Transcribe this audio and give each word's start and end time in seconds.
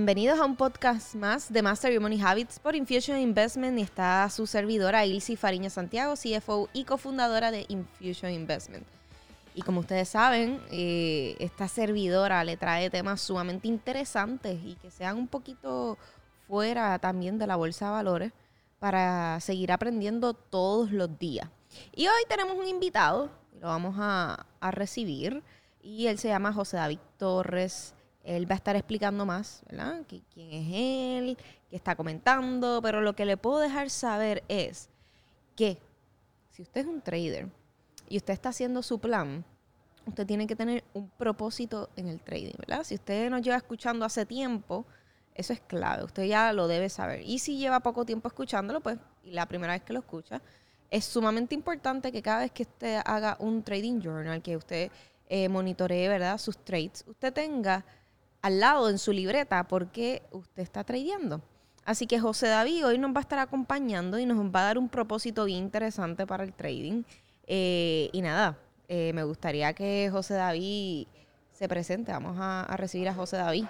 Bienvenidos 0.00 0.40
a 0.40 0.46
un 0.46 0.56
podcast 0.56 1.14
más 1.14 1.52
de 1.52 1.60
Master 1.60 1.92
Your 1.92 2.00
Money 2.00 2.22
Habits 2.22 2.58
por 2.58 2.74
Infusion 2.74 3.18
Investment 3.18 3.78
y 3.78 3.82
está 3.82 4.30
su 4.30 4.46
servidora 4.46 5.04
Ilsi 5.04 5.36
Fariña 5.36 5.68
Santiago, 5.68 6.14
CFO 6.14 6.70
y 6.72 6.84
cofundadora 6.84 7.50
de 7.50 7.66
Infusion 7.68 8.32
Investment. 8.32 8.86
Y 9.54 9.60
como 9.60 9.80
ustedes 9.80 10.08
saben, 10.08 10.58
eh, 10.70 11.36
esta 11.38 11.68
servidora 11.68 12.42
le 12.44 12.56
trae 12.56 12.88
temas 12.88 13.20
sumamente 13.20 13.68
interesantes 13.68 14.58
y 14.64 14.76
que 14.76 14.90
sean 14.90 15.18
un 15.18 15.28
poquito 15.28 15.98
fuera 16.48 16.98
también 16.98 17.38
de 17.38 17.46
la 17.46 17.56
bolsa 17.56 17.84
de 17.84 17.92
valores 17.92 18.32
para 18.78 19.38
seguir 19.40 19.70
aprendiendo 19.70 20.32
todos 20.32 20.92
los 20.92 21.18
días. 21.18 21.50
Y 21.94 22.06
hoy 22.06 22.22
tenemos 22.26 22.56
un 22.56 22.66
invitado, 22.66 23.28
lo 23.60 23.66
vamos 23.66 23.96
a, 23.98 24.46
a 24.60 24.70
recibir, 24.70 25.42
y 25.82 26.06
él 26.06 26.16
se 26.16 26.28
llama 26.28 26.54
José 26.54 26.78
David 26.78 27.00
Torres. 27.18 27.92
Él 28.24 28.48
va 28.50 28.54
a 28.54 28.56
estar 28.56 28.76
explicando 28.76 29.24
más, 29.24 29.62
¿verdad? 29.68 30.02
¿Quién 30.06 30.52
es 30.52 30.66
él? 30.72 31.38
¿Qué 31.70 31.76
está 31.76 31.96
comentando? 31.96 32.80
Pero 32.82 33.00
lo 33.00 33.14
que 33.14 33.24
le 33.24 33.36
puedo 33.36 33.58
dejar 33.58 33.90
saber 33.90 34.42
es 34.48 34.88
que 35.56 35.78
si 36.50 36.62
usted 36.62 36.82
es 36.82 36.86
un 36.86 37.00
trader 37.00 37.48
y 38.08 38.16
usted 38.16 38.34
está 38.34 38.50
haciendo 38.50 38.82
su 38.82 38.98
plan, 38.98 39.44
usted 40.06 40.26
tiene 40.26 40.46
que 40.46 40.56
tener 40.56 40.84
un 40.92 41.08
propósito 41.10 41.90
en 41.96 42.08
el 42.08 42.20
trading, 42.20 42.54
¿verdad? 42.58 42.84
Si 42.84 42.94
usted 42.94 43.30
nos 43.30 43.42
lleva 43.42 43.56
escuchando 43.56 44.04
hace 44.04 44.26
tiempo, 44.26 44.84
eso 45.34 45.52
es 45.52 45.60
clave, 45.60 46.04
usted 46.04 46.24
ya 46.24 46.52
lo 46.52 46.68
debe 46.68 46.88
saber. 46.88 47.22
Y 47.22 47.38
si 47.38 47.56
lleva 47.56 47.80
poco 47.80 48.04
tiempo 48.04 48.28
escuchándolo, 48.28 48.80
pues, 48.80 48.98
y 49.24 49.30
la 49.30 49.46
primera 49.46 49.72
vez 49.72 49.82
que 49.82 49.92
lo 49.92 50.00
escucha, 50.00 50.42
es 50.90 51.04
sumamente 51.04 51.54
importante 51.54 52.10
que 52.10 52.20
cada 52.20 52.40
vez 52.40 52.50
que 52.50 52.64
usted 52.64 53.00
haga 53.04 53.36
un 53.38 53.62
trading 53.62 54.00
journal, 54.00 54.42
que 54.42 54.56
usted 54.56 54.90
eh, 55.28 55.48
monitoree, 55.48 56.08
¿verdad? 56.08 56.38
Sus 56.38 56.58
trades, 56.58 57.04
usted 57.06 57.32
tenga 57.32 57.84
al 58.42 58.60
lado 58.60 58.88
en 58.88 58.98
su 58.98 59.12
libreta 59.12 59.64
porque 59.64 60.22
usted 60.30 60.62
está 60.62 60.84
tradeando. 60.84 61.40
Así 61.84 62.06
que 62.06 62.20
José 62.20 62.48
David 62.48 62.86
hoy 62.86 62.98
nos 62.98 63.12
va 63.12 63.18
a 63.18 63.20
estar 63.22 63.38
acompañando 63.38 64.18
y 64.18 64.26
nos 64.26 64.38
va 64.38 64.60
a 64.60 64.64
dar 64.64 64.78
un 64.78 64.88
propósito 64.88 65.44
bien 65.44 65.64
interesante 65.64 66.26
para 66.26 66.44
el 66.44 66.52
trading. 66.52 67.02
Eh, 67.46 68.10
y 68.12 68.22
nada, 68.22 68.56
eh, 68.88 69.12
me 69.12 69.24
gustaría 69.24 69.72
que 69.72 70.08
José 70.12 70.34
David 70.34 71.06
se 71.52 71.68
presente. 71.68 72.12
Vamos 72.12 72.36
a, 72.38 72.62
a 72.62 72.76
recibir 72.76 73.08
a 73.08 73.14
José 73.14 73.38
David. 73.38 73.64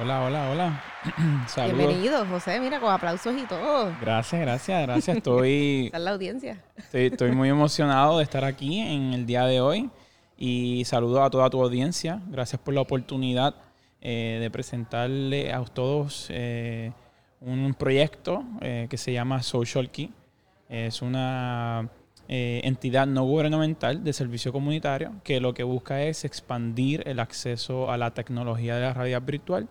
Hola, 0.00 0.22
hola, 0.22 0.50
hola. 0.50 0.82
Saludos. 1.48 1.76
Bienvenido, 1.76 2.24
José. 2.26 2.58
Mira, 2.60 2.80
con 2.80 2.90
aplausos 2.90 3.34
y 3.36 3.44
todo. 3.46 3.94
Gracias, 4.00 4.40
gracias, 4.40 4.82
gracias. 4.82 5.16
Estoy, 5.18 5.86
Está 5.86 5.98
en 5.98 6.04
la 6.04 6.10
audiencia. 6.12 6.64
estoy, 6.76 7.06
estoy 7.06 7.32
muy 7.32 7.50
emocionado 7.50 8.18
de 8.18 8.24
estar 8.24 8.44
aquí 8.44 8.80
en 8.80 9.12
el 9.12 9.26
día 9.26 9.44
de 9.44 9.60
hoy 9.60 9.90
y 10.44 10.84
saludo 10.86 11.22
a 11.22 11.30
toda 11.30 11.48
tu 11.50 11.62
audiencia. 11.62 12.20
Gracias 12.26 12.60
por 12.60 12.74
la 12.74 12.80
oportunidad 12.80 13.54
eh, 14.00 14.38
de 14.40 14.50
presentarle 14.50 15.52
a 15.52 15.62
todos 15.62 16.26
eh, 16.30 16.90
un 17.40 17.72
proyecto 17.74 18.42
eh, 18.60 18.88
que 18.90 18.96
se 18.96 19.12
llama 19.12 19.40
Social 19.44 19.88
Key. 19.88 20.10
Es 20.68 21.00
una 21.00 21.88
eh, 22.26 22.60
entidad 22.64 23.06
no 23.06 23.22
gubernamental 23.22 24.02
de 24.02 24.12
servicio 24.12 24.52
comunitario 24.52 25.12
que 25.22 25.38
lo 25.38 25.54
que 25.54 25.62
busca 25.62 26.02
es 26.02 26.24
expandir 26.24 27.04
el 27.06 27.20
acceso 27.20 27.92
a 27.92 27.96
la 27.96 28.10
tecnología 28.10 28.74
de 28.74 28.82
la 28.82 28.94
realidad 28.94 29.22
virtual 29.22 29.68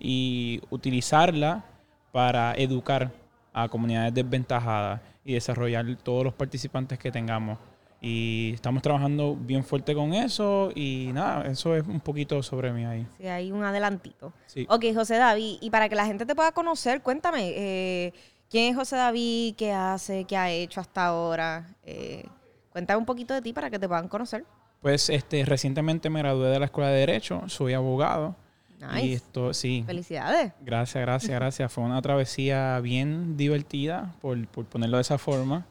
y 0.00 0.60
utilizarla 0.70 1.64
para 2.10 2.54
educar 2.54 3.12
a 3.52 3.68
comunidades 3.68 4.14
desventajadas 4.14 5.00
y 5.24 5.34
desarrollar 5.34 5.86
todos 6.02 6.24
los 6.24 6.34
participantes 6.34 6.98
que 6.98 7.12
tengamos. 7.12 7.56
Y 8.00 8.52
estamos 8.54 8.82
trabajando 8.82 9.36
bien 9.36 9.64
fuerte 9.64 9.92
con 9.92 10.14
eso 10.14 10.70
y 10.74 11.10
nada, 11.12 11.50
eso 11.50 11.74
es 11.74 11.84
un 11.86 11.98
poquito 12.00 12.42
sobre 12.44 12.72
mí 12.72 12.84
ahí. 12.84 13.06
Sí, 13.18 13.26
hay 13.26 13.50
un 13.50 13.64
adelantito. 13.64 14.32
Sí. 14.46 14.66
Ok, 14.70 14.84
José 14.94 15.16
David, 15.16 15.58
y 15.60 15.70
para 15.70 15.88
que 15.88 15.96
la 15.96 16.06
gente 16.06 16.24
te 16.24 16.34
pueda 16.36 16.52
conocer, 16.52 17.02
cuéntame, 17.02 17.52
eh, 17.56 18.12
¿quién 18.48 18.70
es 18.70 18.76
José 18.76 18.96
David? 18.96 19.56
¿Qué 19.56 19.72
hace? 19.72 20.24
¿Qué 20.24 20.36
ha 20.36 20.48
hecho 20.50 20.80
hasta 20.80 21.06
ahora? 21.06 21.74
Eh, 21.82 22.24
cuéntame 22.70 22.98
un 22.98 23.06
poquito 23.06 23.34
de 23.34 23.42
ti 23.42 23.52
para 23.52 23.68
que 23.68 23.80
te 23.80 23.88
puedan 23.88 24.06
conocer. 24.06 24.44
Pues 24.80 25.10
este, 25.10 25.44
recientemente 25.44 26.08
me 26.08 26.20
gradué 26.20 26.50
de 26.50 26.60
la 26.60 26.66
Escuela 26.66 26.90
de 26.90 27.00
Derecho, 27.00 27.42
soy 27.48 27.74
abogado. 27.74 28.36
Nice. 28.78 29.06
Y 29.06 29.12
esto, 29.14 29.52
sí, 29.52 29.82
Felicidades. 29.84 30.52
Gracias, 30.60 31.02
gracias, 31.02 31.32
gracias. 31.40 31.72
Fue 31.72 31.82
una 31.82 32.00
travesía 32.00 32.78
bien 32.78 33.36
divertida, 33.36 34.14
por, 34.20 34.46
por 34.46 34.66
ponerlo 34.66 34.98
de 34.98 35.00
esa 35.00 35.18
forma. 35.18 35.66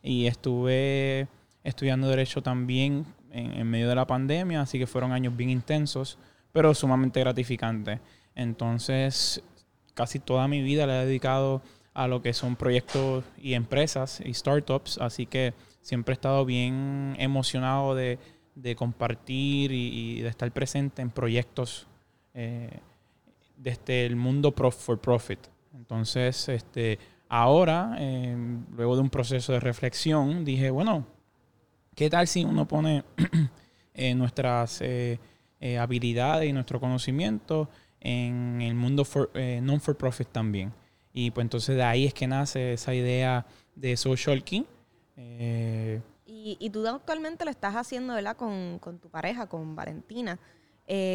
Y 0.00 0.26
estuve 0.26 1.26
estudiando 1.64 2.08
Derecho 2.08 2.42
también 2.42 3.06
en, 3.30 3.66
medio 3.68 3.88
de 3.88 3.94
la 3.94 4.06
pandemia, 4.06 4.60
así 4.60 4.78
que 4.78 4.86
fueron 4.86 5.12
años 5.12 5.36
bien 5.36 5.50
intensos, 5.50 6.18
pero 6.52 6.74
sumamente 6.74 7.20
gratificantes. 7.20 8.00
Entonces, 8.34 9.42
casi 9.94 10.18
toda 10.18 10.48
mi 10.48 10.62
vida 10.62 10.86
la 10.86 11.02
he 11.02 11.06
dedicado 11.06 11.62
a 11.94 12.08
lo 12.08 12.22
que 12.22 12.32
son 12.32 12.56
proyectos 12.56 13.24
y 13.38 13.54
empresas 13.54 14.20
y 14.24 14.32
startups, 14.34 14.98
así 14.98 15.26
que 15.26 15.54
siempre 15.80 16.12
he 16.12 16.16
estado 16.16 16.44
bien 16.44 17.14
emocionado 17.18 17.94
de, 17.94 18.18
de 18.54 18.76
compartir 18.76 19.72
y, 19.72 20.20
de 20.20 20.28
estar 20.28 20.50
presente 20.52 21.02
en 21.02 21.10
proyectos 21.10 21.86
eh, 22.34 22.70
desde 23.56 24.06
el 24.06 24.16
mundo 24.16 24.52
prof- 24.52 24.76
for 24.76 24.98
profit. 24.98 25.38
Entonces, 25.74 26.48
este, 26.48 26.98
ahora, 27.28 27.96
eh, 27.98 28.36
luego 28.74 28.96
de 28.96 29.02
un 29.02 29.10
proceso 29.10 29.52
de 29.52 29.60
reflexión, 29.60 30.44
dije, 30.44 30.70
bueno, 30.70 31.06
¿qué 31.94 32.10
tal 32.10 32.26
si 32.26 32.44
uno 32.44 32.66
pone 32.66 33.04
eh, 33.94 34.14
nuestras 34.14 34.80
eh, 34.80 35.18
eh, 35.60 35.78
habilidades 35.78 36.48
y 36.48 36.52
nuestro 36.52 36.80
conocimiento 36.80 37.68
en 38.00 38.60
el 38.62 38.74
mundo 38.74 39.04
for, 39.04 39.30
eh, 39.34 39.60
non 39.62 39.80
for 39.80 39.96
profit 39.96 40.28
también? 40.28 40.72
Y 41.12 41.30
pues 41.30 41.44
entonces 41.44 41.76
de 41.76 41.82
ahí 41.82 42.06
es 42.06 42.14
que 42.14 42.26
nace 42.26 42.72
esa 42.74 42.94
idea 42.94 43.46
de 43.74 43.96
Social. 43.96 44.42
Eh, 45.16 46.00
Y, 46.26 46.56
y 46.58 46.70
tú 46.70 46.86
actualmente 46.86 47.44
lo 47.44 47.50
estás 47.50 47.74
haciendo, 47.74 48.14
¿verdad? 48.14 48.36
Con, 48.36 48.78
con 48.78 48.98
tu 48.98 49.08
pareja, 49.10 49.46
con 49.46 49.76
Valentina. 49.76 50.38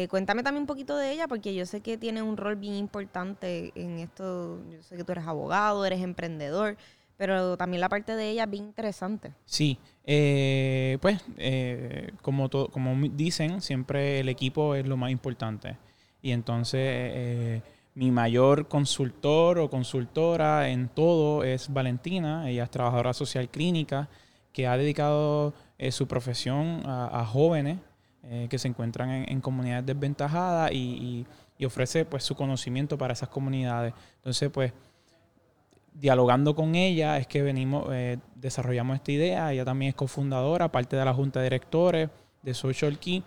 Cuéntame 0.08 0.42
también 0.42 0.62
un 0.62 0.66
poquito 0.66 0.96
de 0.96 1.12
ella, 1.12 1.28
porque 1.28 1.54
yo 1.54 1.64
sé 1.64 1.80
que 1.82 1.96
tiene 1.96 2.22
un 2.22 2.36
rol 2.36 2.56
bien 2.56 2.74
importante 2.74 3.70
en 3.76 3.98
esto. 3.98 4.60
Yo 4.70 4.82
sé 4.82 4.96
que 4.96 5.04
tú 5.04 5.12
eres 5.12 5.26
abogado, 5.26 5.84
eres 5.84 6.00
emprendedor, 6.00 6.76
pero 7.18 7.56
también 7.58 7.80
la 7.82 7.90
parte 7.90 8.16
de 8.16 8.30
ella 8.30 8.44
es 8.44 8.50
bien 8.50 8.64
interesante. 8.64 9.34
Sí, 9.44 9.78
eh, 10.04 10.96
pues 11.02 11.20
eh, 11.36 12.12
como, 12.22 12.48
to- 12.48 12.68
como 12.68 12.94
dicen, 13.10 13.60
siempre 13.60 14.20
el 14.20 14.28
equipo 14.30 14.74
es 14.74 14.86
lo 14.86 14.96
más 14.96 15.10
importante. 15.10 15.76
Y 16.22 16.30
entonces 16.30 16.80
eh, 16.82 17.62
mi 17.94 18.10
mayor 18.10 18.68
consultor 18.68 19.58
o 19.58 19.68
consultora 19.68 20.68
en 20.70 20.88
todo 20.88 21.44
es 21.44 21.70
Valentina. 21.72 22.48
Ella 22.48 22.64
es 22.64 22.70
trabajadora 22.70 23.12
social 23.12 23.48
clínica 23.50 24.08
que 24.52 24.66
ha 24.66 24.76
dedicado 24.76 25.52
eh, 25.76 25.92
su 25.92 26.06
profesión 26.08 26.82
a, 26.86 27.24
jóvenes 27.26 27.78
que 28.50 28.58
se 28.58 28.68
encuentran 28.68 29.10
en, 29.10 29.32
en 29.32 29.40
comunidades 29.40 29.86
desventajadas 29.86 30.70
y, 30.72 30.76
y- 30.76 31.26
y 31.60 31.64
ofrece 31.64 32.04
pues 32.04 32.22
su 32.22 32.34
conocimiento 32.36 32.96
para 32.98 33.12
esas 33.14 33.28
comunidades. 33.30 33.92
Entonces 34.16 34.48
pues 34.50 34.72
dialogando 36.00 36.54
con 36.54 36.74
ella 36.74 37.18
es 37.18 37.26
que 37.26 37.42
venimos, 37.42 37.86
eh, 37.92 38.18
desarrollamos 38.36 38.96
esta 38.96 39.12
idea. 39.12 39.52
Ella 39.52 39.64
también 39.64 39.90
es 39.90 39.94
cofundadora, 39.94 40.70
parte 40.70 40.96
de 40.96 41.04
la 41.04 41.12
junta 41.14 41.40
de 41.40 41.44
directores 41.46 42.08
de 42.42 42.54
Social 42.54 42.98
Key. 42.98 43.22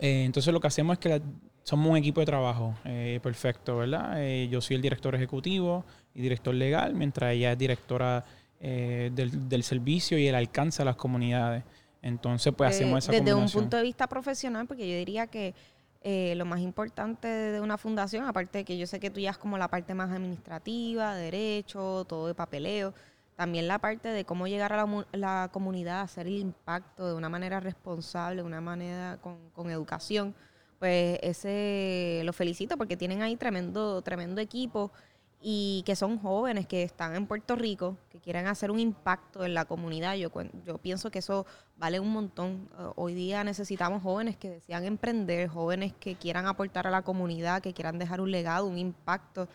Eh, 0.00 0.24
entonces 0.24 0.52
lo 0.52 0.60
que 0.60 0.66
hacemos 0.66 0.94
es 0.94 0.98
que 0.98 1.08
la- 1.10 1.20
somos 1.62 1.90
un 1.90 1.96
equipo 1.98 2.20
de 2.20 2.26
trabajo 2.26 2.74
eh, 2.84 3.20
perfecto, 3.22 3.76
¿verdad? 3.76 4.18
Yo 4.48 4.60
soy 4.62 4.76
el 4.76 4.82
director 4.82 5.14
ejecutivo 5.14 5.84
y 6.14 6.22
director 6.22 6.54
legal, 6.54 6.94
mientras 6.94 7.32
ella 7.34 7.52
es 7.52 7.58
directora 7.58 8.24
del, 8.58 9.48
del 9.48 9.62
servicio 9.62 10.18
y 10.18 10.26
el 10.26 10.34
alcance 10.34 10.80
a 10.82 10.84
las 10.86 10.96
comunidades. 10.96 11.62
Entonces, 12.00 12.54
pues 12.56 12.70
hacemos 12.70 13.04
esa 13.04 13.12
Desde 13.12 13.34
un 13.34 13.48
punto 13.50 13.76
de 13.76 13.82
vista 13.82 14.06
profesional, 14.06 14.66
porque 14.66 14.88
yo 14.88 14.96
diría 14.96 15.26
que 15.26 15.54
eh, 16.02 16.34
lo 16.36 16.44
más 16.44 16.60
importante 16.60 17.28
de 17.28 17.60
una 17.60 17.76
fundación, 17.76 18.24
aparte 18.26 18.58
de 18.58 18.64
que 18.64 18.78
yo 18.78 18.86
sé 18.86 19.00
que 19.00 19.10
tú 19.10 19.20
ya 19.20 19.30
es 19.30 19.38
como 19.38 19.58
la 19.58 19.68
parte 19.68 19.94
más 19.94 20.10
administrativa, 20.10 21.14
derecho, 21.14 22.04
todo 22.08 22.28
de 22.28 22.34
papeleo, 22.34 22.94
también 23.36 23.68
la 23.68 23.78
parte 23.78 24.08
de 24.08 24.24
cómo 24.24 24.46
llegar 24.46 24.72
a 24.72 24.76
la, 24.76 25.06
la 25.12 25.50
comunidad, 25.52 26.00
hacer 26.02 26.26
el 26.26 26.38
impacto 26.38 27.06
de 27.08 27.14
una 27.14 27.28
manera 27.28 27.60
responsable, 27.60 28.42
de 28.42 28.46
una 28.46 28.60
manera 28.60 29.18
con, 29.20 29.50
con 29.50 29.70
educación, 29.70 30.34
pues 30.78 31.18
ese 31.22 32.22
lo 32.24 32.32
felicito 32.32 32.76
porque 32.76 32.96
tienen 32.96 33.22
ahí 33.22 33.36
tremendo, 33.36 34.00
tremendo 34.02 34.40
equipo 34.40 34.92
y 35.40 35.82
que 35.86 35.94
son 35.94 36.18
jóvenes 36.18 36.66
que 36.66 36.82
están 36.82 37.14
en 37.14 37.26
Puerto 37.26 37.54
Rico, 37.54 37.96
que 38.10 38.18
quieren 38.18 38.46
hacer 38.46 38.70
un 38.70 38.80
impacto 38.80 39.44
en 39.44 39.54
la 39.54 39.66
comunidad. 39.66 40.16
Yo, 40.16 40.30
pienso 40.78 41.10
que 41.10 41.20
eso 41.20 41.46
vale 41.76 42.00
un 42.00 42.10
montón. 42.10 42.68
Hoy 42.96 43.14
día 43.14 43.44
necesitamos 43.44 44.02
jóvenes 44.02 44.36
que 44.36 44.50
desean 44.50 44.84
emprender, 44.84 45.48
jóvenes 45.48 45.92
que 46.00 46.16
quieran 46.16 46.46
aportar 46.46 46.86
a 46.86 46.90
la 46.90 47.02
comunidad, 47.02 47.62
que 47.62 47.72
quieran 47.72 47.98
dejar 47.98 48.20
un 48.20 48.32
legado, 48.32 48.66
un 48.66 48.78
impacto. 48.78 49.48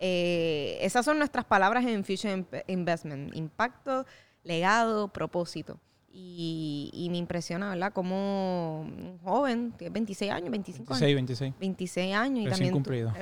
Eh, 0.00 0.78
esas 0.80 1.04
son 1.04 1.18
nuestras 1.18 1.44
palabras 1.44 1.84
en 1.86 2.04
Future 2.04 2.44
Investment. 2.66 3.34
Impacto, 3.36 4.06
legado, 4.42 5.08
propósito. 5.08 5.78
Y, 6.10 7.08
me 7.10 7.18
impresiona, 7.18 7.70
¿verdad? 7.70 7.92
Como 7.92 8.80
un 8.80 9.18
joven, 9.22 9.72
tiene 9.78 9.92
26 9.92 10.30
años, 10.32 10.50
25 10.50 10.94
26, 10.94 11.14
26. 11.14 11.54
26 11.58 12.14
años. 12.14 12.46
y 12.46 12.50
también 12.50 12.72
cumplido. 12.72 13.12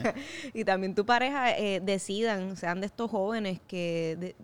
y 0.54 0.64
también 0.64 0.94
tu 0.94 1.04
pareja 1.04 1.56
eh, 1.56 1.80
decidan, 1.80 2.56
sean 2.56 2.80
de 2.80 2.86
estos 2.86 3.10
jóvenes 3.10 3.60
que 3.66 4.34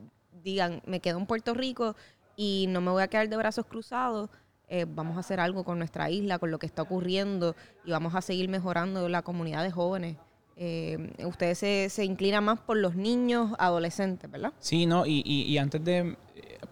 digan, 0.42 0.82
me 0.84 1.00
quedo 1.00 1.18
en 1.18 1.26
Puerto 1.26 1.54
Rico 1.54 1.96
y 2.36 2.66
no 2.68 2.80
me 2.80 2.90
voy 2.90 3.02
a 3.02 3.08
quedar 3.08 3.28
de 3.28 3.36
brazos 3.36 3.66
cruzados. 3.66 4.30
Eh, 4.68 4.86
vamos 4.88 5.16
a 5.16 5.20
hacer 5.20 5.38
algo 5.38 5.64
con 5.64 5.78
nuestra 5.78 6.10
isla, 6.10 6.38
con 6.38 6.50
lo 6.50 6.58
que 6.58 6.66
está 6.66 6.82
ocurriendo 6.82 7.54
y 7.84 7.90
vamos 7.90 8.14
a 8.14 8.22
seguir 8.22 8.48
mejorando 8.48 9.08
la 9.08 9.22
comunidad 9.22 9.62
de 9.62 9.70
jóvenes. 9.70 10.16
Eh, 10.56 11.12
ustedes 11.24 11.58
se, 11.58 11.88
se 11.88 12.04
inclinan 12.04 12.44
más 12.44 12.60
por 12.60 12.76
los 12.76 12.94
niños, 12.94 13.52
adolescentes, 13.58 14.30
¿verdad? 14.30 14.52
Sí, 14.58 14.86
no, 14.86 15.06
y, 15.06 15.22
y 15.24 15.58
antes 15.58 15.82
de, 15.82 16.16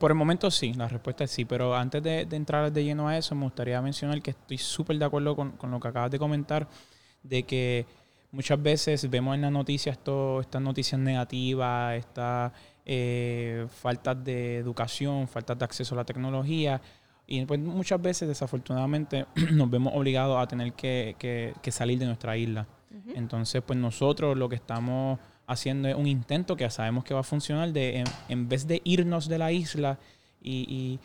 por 0.00 0.10
el 0.10 0.16
momento 0.16 0.50
sí, 0.50 0.72
la 0.72 0.88
respuesta 0.88 1.24
es 1.24 1.30
sí, 1.30 1.44
pero 1.44 1.76
antes 1.76 2.02
de, 2.02 2.20
entrar 2.30 2.72
de 2.72 2.82
lleno 2.82 3.06
a 3.06 3.18
eso, 3.18 3.34
me 3.34 3.44
gustaría 3.44 3.80
mencionar 3.82 4.20
que 4.22 4.30
estoy 4.30 4.58
súper 4.58 4.98
de 4.98 5.04
acuerdo 5.04 5.36
con, 5.36 5.54
lo 5.62 5.78
que 5.78 5.88
acabas 5.88 6.10
de 6.10 6.18
comentar, 6.18 6.66
de 7.22 7.42
que 7.42 7.86
muchas 8.32 8.60
veces 8.62 9.08
vemos 9.10 9.34
en 9.34 9.42
las 9.42 9.52
noticias 9.52 9.98
estas 9.98 10.62
noticias 10.62 10.98
negativas, 10.98 11.96
estas 11.96 12.52
eh, 12.86 13.66
faltas 13.68 14.24
de 14.24 14.56
educación, 14.56 15.28
faltas 15.28 15.58
de 15.58 15.64
acceso 15.66 15.94
a 15.94 15.98
la 15.98 16.04
tecnología, 16.04 16.80
y 17.26 17.44
pues 17.44 17.60
muchas 17.60 18.00
veces 18.00 18.26
desafortunadamente 18.26 19.26
nos 19.52 19.70
vemos 19.70 19.92
obligados 19.94 20.42
a 20.42 20.46
tener 20.46 20.72
que, 20.72 21.54
salir 21.70 21.98
de 21.98 22.06
nuestra 22.06 22.38
isla. 22.38 22.66
Entonces, 23.14 23.62
pues 23.62 23.78
nosotros 23.78 24.36
lo 24.36 24.48
que 24.48 24.56
estamos 24.56 25.18
haciendo 25.46 25.96
un 25.96 26.06
intento 26.06 26.56
que 26.56 26.68
sabemos 26.70 27.04
que 27.04 27.14
va 27.14 27.20
a 27.20 27.24
funcionar 27.24 27.72
de 27.72 28.04
en, 28.28 28.48
vez 28.48 28.66
de 28.66 28.80
irnos 28.84 29.28
de 29.28 29.38
la 29.38 29.52
isla 29.52 29.98
y, 30.40 30.98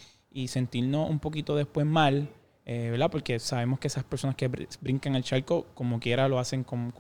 sentirnos 0.48 1.10
un 1.10 1.20
poquito 1.20 1.56
después 1.56 1.86
mal, 1.86 2.30
eh, 2.66 2.90
¿verdad? 2.92 3.10
Porque 3.10 3.40
sabemos 3.40 3.80
que 3.80 3.88
esas 3.88 4.04
personas 4.04 4.36
que 4.36 4.50
brincan 4.82 5.16
el 5.16 5.24
charco, 5.24 5.68
como 5.74 6.00
quiera, 6.00 6.28
lo 6.28 6.40
hacen 6.40 6.64
con, 6.64 6.94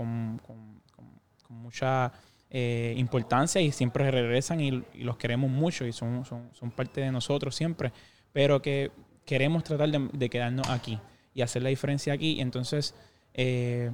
mucha 1.50 2.12
eh, 2.50 2.94
importancia 2.98 3.62
y 3.62 3.72
siempre 3.72 4.10
regresan 4.10 4.62
y, 4.62 4.84
los 4.96 5.18
queremos 5.18 5.50
mucho 5.50 5.86
y 5.86 5.92
son, 5.92 6.24
son, 6.26 6.72
parte 6.72 7.02
de 7.02 7.12
nosotros 7.12 7.56
siempre, 7.56 7.92
pero 8.32 8.62
que 8.62 8.92
queremos 9.26 9.64
tratar 9.64 9.90
de, 9.90 10.30
quedarnos 10.30 10.70
aquí 10.70 11.00
y 11.34 11.42
hacer 11.42 11.64
la 11.64 11.70
diferencia 11.70 12.14
aquí. 12.14 12.40
Entonces, 12.40 12.96
eh, 13.34 13.92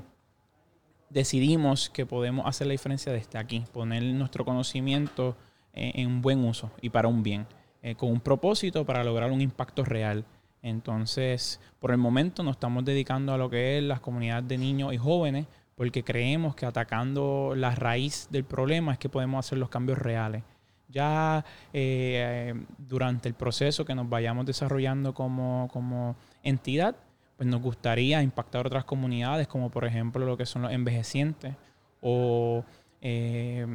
decidimos 1.12 1.90
que 1.90 2.06
podemos 2.06 2.46
hacer 2.46 2.68
la 2.68 2.72
diferencia 2.72 3.12
desde 3.12 3.38
aquí, 3.38 3.63
poner 3.74 4.04
nuestro 4.04 4.46
conocimiento 4.46 5.36
en, 5.74 6.08
un 6.08 6.22
buen 6.22 6.44
uso 6.44 6.72
y 6.81 6.90
para 6.90 7.08
un 7.08 7.24
bien, 7.24 7.46
eh, 7.81 7.96
con 7.96 8.10
un 8.10 8.19
propósito 8.19 8.86
para 8.86 9.04
lograr 9.04 9.31
un 9.31 9.42
impacto 9.42 9.84
real. 9.84 10.25
Entonces, 10.62 11.60
por 11.80 11.92
el 11.92 11.98
momento 11.98 12.44
nos 12.44 12.56
estamos 12.56 12.86
dedicando 12.86 13.34
a 13.34 13.38
lo 13.38 13.50
que 13.50 13.78
es 13.78 13.84
las 13.84 14.00
comunidades 14.00 14.48
de 14.48 14.58
niños 14.58 14.94
y 14.94 14.98
jóvenes, 14.98 15.48
porque 15.75 16.04
creemos 16.04 16.56
que 16.56 16.66
atacando 16.66 17.54
la 17.56 17.74
raíz 17.74 18.28
del 18.30 18.44
problema 18.44 18.94
es 18.94 19.00
que 19.00 19.10
podemos 19.10 19.46
hacer 19.46 19.58
los 19.58 19.69
cambios 19.69 19.98
reales. 19.98 20.44
Ya 20.90 21.44
eh, 21.74 22.54
durante 22.78 23.30
el 23.30 23.34
proceso 23.34 23.86
que 23.86 23.96
nos 23.96 24.08
vayamos 24.10 24.46
desarrollando 24.46 25.13
como, 25.13 25.69
como 25.72 26.16
entidad, 26.44 26.96
pues 27.42 27.50
nos 27.50 27.60
gustaría 27.64 28.22
impactar 28.22 28.68
otras 28.68 28.86
comunidades, 28.86 29.48
como 29.48 29.72
por 29.72 29.84
ejemplo 29.84 30.24
lo 30.28 30.38
que 30.38 30.46
son 30.46 30.62
los 30.62 30.72
envejecientes 30.72 31.56
o 32.00 32.64
eh, 33.02 33.66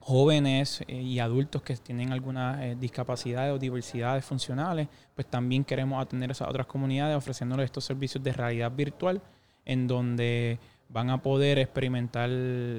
jóvenes 0.00 0.82
eh, 0.88 1.00
y 1.00 1.20
adultos 1.20 1.62
que 1.62 1.76
tienen 1.76 2.10
alguna 2.12 2.66
eh, 2.66 2.74
discapacidad 2.74 3.52
o 3.52 3.60
diversidades 3.60 4.24
funcionales, 4.24 4.88
pues 5.14 5.28
también 5.28 5.62
queremos 5.62 6.02
atender 6.02 6.30
a 6.30 6.32
esas 6.32 6.48
otras 6.48 6.66
comunidades 6.66 7.16
ofreciéndoles 7.16 7.66
estos 7.66 7.84
servicios 7.84 8.24
de 8.24 8.32
realidad 8.32 8.72
virtual 8.72 9.22
en 9.64 9.86
donde 9.86 10.58
van 10.88 11.10
a 11.10 11.22
poder 11.22 11.60
experimentar 11.60 12.28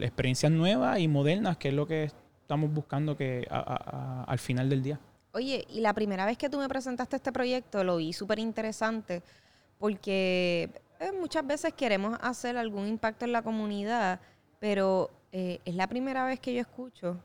experiencias 0.01 0.51
nuevas 0.51 0.99
y 0.99 1.07
modernas, 1.07 1.55
que 1.55 1.69
es 1.69 1.73
lo 1.73 1.87
que 1.87 2.11
estamos 2.41 2.69
buscando 2.73 3.15
que 3.15 3.47
al 3.49 4.39
final 4.39 4.69
del 4.69 4.83
día. 4.83 4.99
Oye, 5.31 5.65
y 5.69 5.79
la 5.79 5.93
primera 5.93 6.25
vez 6.25 6.37
que 6.37 6.49
tú 6.49 6.57
me 6.57 6.67
presentaste 6.67 7.15
este 7.15 7.31
proyecto 7.31 7.85
lo 7.85 7.95
vi 7.95 8.11
súper 8.11 8.39
interesante 8.39 9.23
porque 9.81 10.69
eh, 10.99 11.11
muchas 11.19 11.45
veces 11.45 11.73
queremos 11.73 12.15
hacer 12.21 12.55
algún 12.55 12.87
impacto 12.87 13.25
en 13.25 13.31
la 13.31 13.41
comunidad, 13.41 14.19
pero 14.59 15.09
eh, 15.31 15.59
es 15.65 15.73
la 15.73 15.87
primera 15.87 16.23
vez 16.23 16.39
que 16.39 16.53
yo 16.53 16.61
escucho 16.61 17.17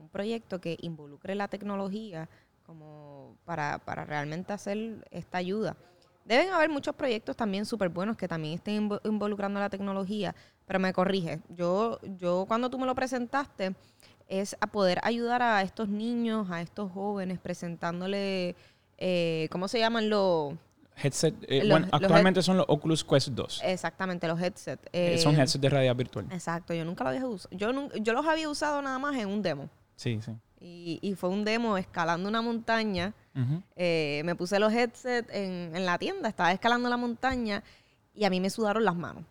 un 0.00 0.08
proyecto 0.08 0.60
que 0.60 0.78
involucre 0.82 1.34
la 1.34 1.48
tecnología 1.48 2.28
como 2.64 3.36
para, 3.44 3.78
para 3.78 4.04
realmente 4.04 4.52
hacer 4.52 5.04
esta 5.10 5.38
ayuda. 5.38 5.76
Deben 6.24 6.52
haber 6.52 6.68
muchos 6.68 6.94
proyectos 6.94 7.36
también 7.36 7.66
súper 7.66 7.88
buenos 7.88 8.16
que 8.16 8.28
también 8.28 8.54
estén 8.54 8.88
involucrando 9.02 9.58
la 9.58 9.68
tecnología, 9.68 10.32
pero 10.64 10.78
me 10.78 10.92
corrige. 10.92 11.40
Yo, 11.48 11.98
yo 12.18 12.44
cuando 12.46 12.70
tú 12.70 12.78
me 12.78 12.86
lo 12.86 12.94
presentaste 12.94 13.74
es 14.28 14.56
a 14.60 14.68
poder 14.68 15.00
ayudar 15.02 15.42
a 15.42 15.60
estos 15.62 15.88
niños, 15.88 16.52
a 16.52 16.60
estos 16.60 16.92
jóvenes, 16.92 17.40
presentándole, 17.40 18.54
eh, 18.96 19.48
¿cómo 19.50 19.66
se 19.66 19.80
llaman 19.80 20.08
los 20.08 20.54
headset. 21.02 21.34
Eh, 21.48 21.68
bueno, 21.68 21.88
actualmente 21.92 22.42
son 22.42 22.56
los 22.56 22.66
Oculus 22.68 23.04
Quest 23.04 23.28
2. 23.28 23.62
Exactamente, 23.64 24.26
los 24.28 24.40
headsets. 24.40 24.88
Eh, 24.92 25.18
son 25.18 25.34
headsets 25.34 25.60
de 25.60 25.68
realidad 25.68 25.96
virtual. 25.96 26.26
Exacto, 26.30 26.74
yo 26.74 26.84
nunca 26.84 27.04
los 27.04 27.14
había 27.14 27.26
usado. 27.26 27.56
Yo, 27.56 27.88
yo 28.00 28.12
los 28.12 28.26
había 28.26 28.48
usado 28.48 28.82
nada 28.82 28.98
más 28.98 29.16
en 29.16 29.28
un 29.28 29.42
demo. 29.42 29.68
Sí, 29.96 30.20
sí. 30.24 30.32
Y, 30.60 30.98
y 31.02 31.14
fue 31.14 31.30
un 31.30 31.44
demo 31.44 31.76
escalando 31.76 32.28
una 32.28 32.42
montaña. 32.42 33.12
Eh, 33.76 34.22
me 34.24 34.34
puse 34.34 34.58
los 34.58 34.72
headsets 34.72 35.30
en, 35.30 35.76
en 35.76 35.84
la 35.84 35.98
tienda, 35.98 36.28
estaba 36.28 36.52
escalando 36.52 36.88
la 36.88 36.96
montaña 36.96 37.62
y 38.14 38.24
a 38.24 38.30
mí 38.30 38.40
me 38.40 38.48
sudaron 38.48 38.82
las 38.82 38.96
manos 38.96 39.24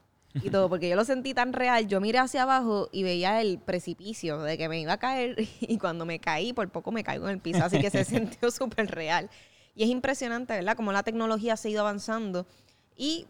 y 0.43 0.49
todo, 0.49 0.69
porque 0.69 0.89
yo 0.89 0.95
lo 0.95 1.05
sentí 1.05 1.33
tan 1.33 1.53
real. 1.53 1.87
Yo 1.87 2.01
miré 2.01 2.19
hacia 2.19 2.43
abajo 2.43 2.89
y 2.91 3.03
veía 3.03 3.41
el 3.41 3.57
precipicio 3.57 4.41
de 4.41 4.57
que 4.57 4.67
me 4.67 4.79
iba 4.79 4.93
a 4.93 4.97
caer 4.97 5.35
y 5.61 5.77
cuando 5.77 6.05
me 6.05 6.19
caí, 6.19 6.53
por 6.53 6.69
poco 6.69 6.91
me 6.91 7.03
caigo 7.03 7.27
en 7.27 7.35
el 7.35 7.39
piso, 7.39 7.63
así 7.63 7.79
que 7.79 7.89
se 7.89 8.03
sintió 8.05 8.51
súper 8.51 8.91
real. 8.91 9.29
Y 9.75 9.83
es 9.83 9.89
impresionante, 9.89 10.53
¿verdad? 10.53 10.75
Cómo 10.77 10.91
la 10.91 11.03
tecnología 11.03 11.55
ha 11.61 11.67
ido 11.67 11.81
avanzando. 11.81 12.47
Y 12.95 13.27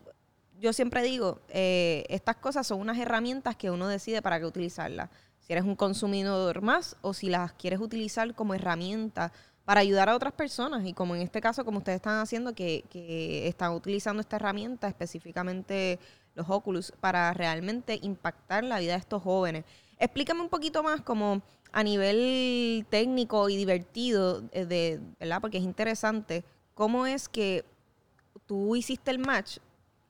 yo 0.60 0.72
siempre 0.74 1.02
digo, 1.02 1.42
eh, 1.50 2.06
estas 2.10 2.38
cosas 2.38 2.68
son 2.68 2.80
unas 2.80 2.98
herramientas 2.98 3.56
que 3.56 3.72
uno 3.72 3.88
decide 3.88 4.22
para 4.22 4.40
qué 4.40 4.46
utilizarlas. 4.46 5.10
Si 5.40 5.52
eres 5.52 5.66
un 5.66 5.76
consumidor 5.76 6.62
más 6.62 6.96
o 7.02 7.14
si 7.14 7.30
las 7.30 7.54
quieres 7.54 7.80
utilizar 7.80 8.34
como 8.36 8.54
herramienta 8.54 9.32
para 9.66 9.82
ayudar 9.82 10.10
a 10.10 10.16
otras 10.16 10.34
personas. 10.34 10.86
Y 10.86 10.94
como 10.94 11.16
en 11.16 11.22
este 11.22 11.42
caso, 11.42 11.66
como 11.66 11.80
ustedes 11.80 11.98
están 11.98 12.20
haciendo, 12.20 12.54
que, 12.54 12.86
que 12.90 13.48
están 13.48 13.74
utilizando 13.74 14.22
esta 14.22 14.36
herramienta, 14.38 14.88
específicamente 14.88 16.00
los 16.36 16.50
Oculus, 16.50 16.92
para 17.00 17.34
realmente 17.34 18.00
impactar 18.02 18.64
la 18.64 18.80
vida 18.80 18.94
de 18.94 19.00
estos 19.00 19.24
jóvenes. 19.24 19.66
Explícame 20.00 20.42
un 20.42 20.50
poquito 20.50 20.84
más 20.84 21.02
como 21.02 21.42
a 21.72 21.84
nivel 21.84 22.86
técnico 22.90 23.50
y 23.50 23.58
divertido, 23.58 24.44
eh, 24.52 25.00
¿verdad? 25.20 25.42
Porque 25.42 25.58
es 25.58 25.64
interesante, 25.64 26.46
¿cómo 26.74 27.06
es 27.06 27.28
que 27.28 27.66
tú 28.46 28.76
hiciste 28.76 29.12
el 29.12 29.20
match 29.20 29.58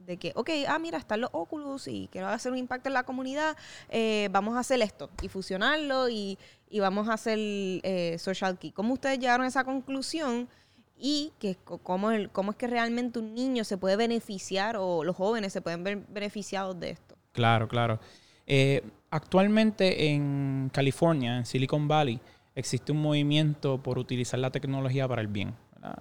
de 0.05 0.17
que, 0.17 0.31
ok, 0.35 0.49
ah, 0.67 0.77
mira, 0.79 0.97
están 0.97 1.21
los 1.21 1.29
Oculus 1.33 1.87
y 1.87 2.07
quiero 2.11 2.27
hacer 2.27 2.51
un 2.51 2.57
impacto 2.57 2.89
en 2.89 2.93
la 2.93 3.03
comunidad, 3.03 3.57
eh, 3.89 4.29
vamos 4.31 4.55
a 4.55 4.59
hacer 4.59 4.81
esto 4.81 5.09
y 5.21 5.27
fusionarlo 5.27 6.09
y, 6.09 6.37
vamos 6.79 7.07
a 7.07 7.13
hacer 7.13 7.39
eh, 7.39 8.17
Social 8.19 8.59
Key. 8.59 8.71
¿Cómo 8.71 8.93
ustedes 8.93 9.17
llegaron 9.17 9.45
a 9.45 9.47
esa 9.47 9.63
conclusión? 9.63 10.49
Y 10.97 11.31
que, 11.39 11.55
cómo, 11.55 12.11
el, 12.11 12.29
cómo 12.29 12.51
es 12.51 12.57
que 12.57 12.67
realmente 12.67 13.19
un 13.19 13.33
niño 13.33 13.63
se 13.63 13.77
puede 13.77 13.95
beneficiar 13.95 14.75
o 14.77 15.03
los 15.03 15.15
jóvenes 15.15 15.51
se 15.51 15.61
pueden 15.61 15.83
ver 15.83 15.97
beneficiados 16.09 16.79
de 16.79 16.91
esto. 16.91 17.17
Claro, 17.31 17.67
claro. 17.67 17.99
Actualmente 19.15 20.11
en 20.11 20.69
California, 20.73 21.37
en 21.37 21.45
Silicon 21.45 21.87
Valley, 21.87 22.19
existe 22.53 22.91
un 22.91 23.01
movimiento 23.01 23.81
por 23.81 23.97
utilizar 23.97 24.39
la 24.39 24.51
tecnología 24.51 25.07
para 25.07 25.21
el 25.21 25.27
bien. 25.27 25.53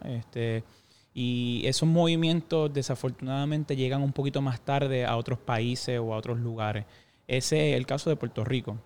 Este, 0.05 0.65
y 1.13 1.63
esos 1.65 1.89
movimientos 1.89 2.73
desafortunadamente 2.73 3.77
llegan 3.77 4.03
un 4.03 4.13
poquito 4.13 4.43
más 4.43 4.61
tarde 4.61 5.05
a 5.05 5.17
otros 5.17 5.39
países 5.39 6.01
o 6.01 6.13
a 6.13 6.17
otros 6.17 6.39
lugares. 6.39 6.87
Ese 7.29 7.71
es 7.71 7.77
el 7.77 7.87
caso 7.87 8.11
de 8.11 8.17
Puerto 8.17 8.45
Rico. 8.45 8.79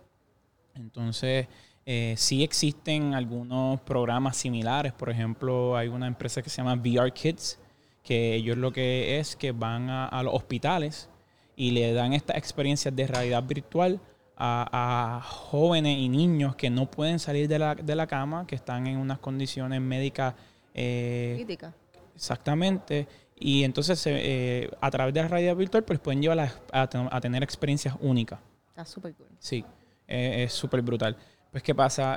Entonces, 0.74 1.46
eh, 1.86 2.14
sí 2.18 2.44
existen 2.44 3.14
algunos 3.14 3.80
programas 3.80 4.36
similares. 4.36 4.92
Por 4.92 5.08
ejemplo, 5.08 5.76
hay 5.76 5.88
una 5.88 6.06
empresa 6.06 6.42
que 6.42 6.50
se 6.50 6.58
llama 6.58 6.74
VR 6.74 7.12
Kids, 7.12 7.58
que 8.02 8.34
ellos 8.34 8.58
lo 8.58 8.72
que 8.72 9.18
es 9.18 9.36
que 9.36 9.52
van 9.52 9.88
a 9.88 10.22
los 10.22 10.34
hospitales 10.34 11.08
y 11.56 11.72
le 11.72 11.92
dan 11.92 12.12
estas 12.12 12.36
experiencias 12.36 12.94
de 12.94 13.06
realidad 13.06 13.42
virtual 13.42 14.00
a, 14.40 15.20
jóvenes 15.24 15.98
y 15.98 16.08
niños 16.08 16.54
que 16.54 16.70
no 16.70 16.90
pueden 16.90 17.18
salir 17.18 17.48
de 17.48 17.58
la, 17.58 17.74
de 17.74 17.96
la 17.96 18.06
cama, 18.06 18.46
que 18.46 18.54
están 18.54 18.86
en 18.86 18.98
unas 18.98 19.18
condiciones 19.18 19.80
médicas 19.80 20.34
eh, 20.74 21.34
críticas. 21.36 21.74
Exactamente. 22.14 23.08
Y 23.36 23.64
entonces 23.64 24.00
eh, 24.06 24.70
a 24.80 24.90
través 24.90 25.14
de 25.14 25.22
la 25.22 25.28
realidad 25.28 25.56
virtual 25.56 25.84
pues 25.84 25.98
pueden 25.98 26.22
llevar 26.22 26.52
a, 26.72 27.20
tener 27.20 27.42
experiencias 27.42 27.94
únicas. 28.00 28.40
Está 28.68 28.84
súper 28.84 29.14
cool. 29.14 29.28
Sí, 29.38 29.64
eh, 30.06 30.44
es 30.44 30.52
súper 30.52 30.82
brutal. 30.82 31.16
Pues 31.50 31.62
¿qué 31.62 31.74
pasa? 31.74 32.16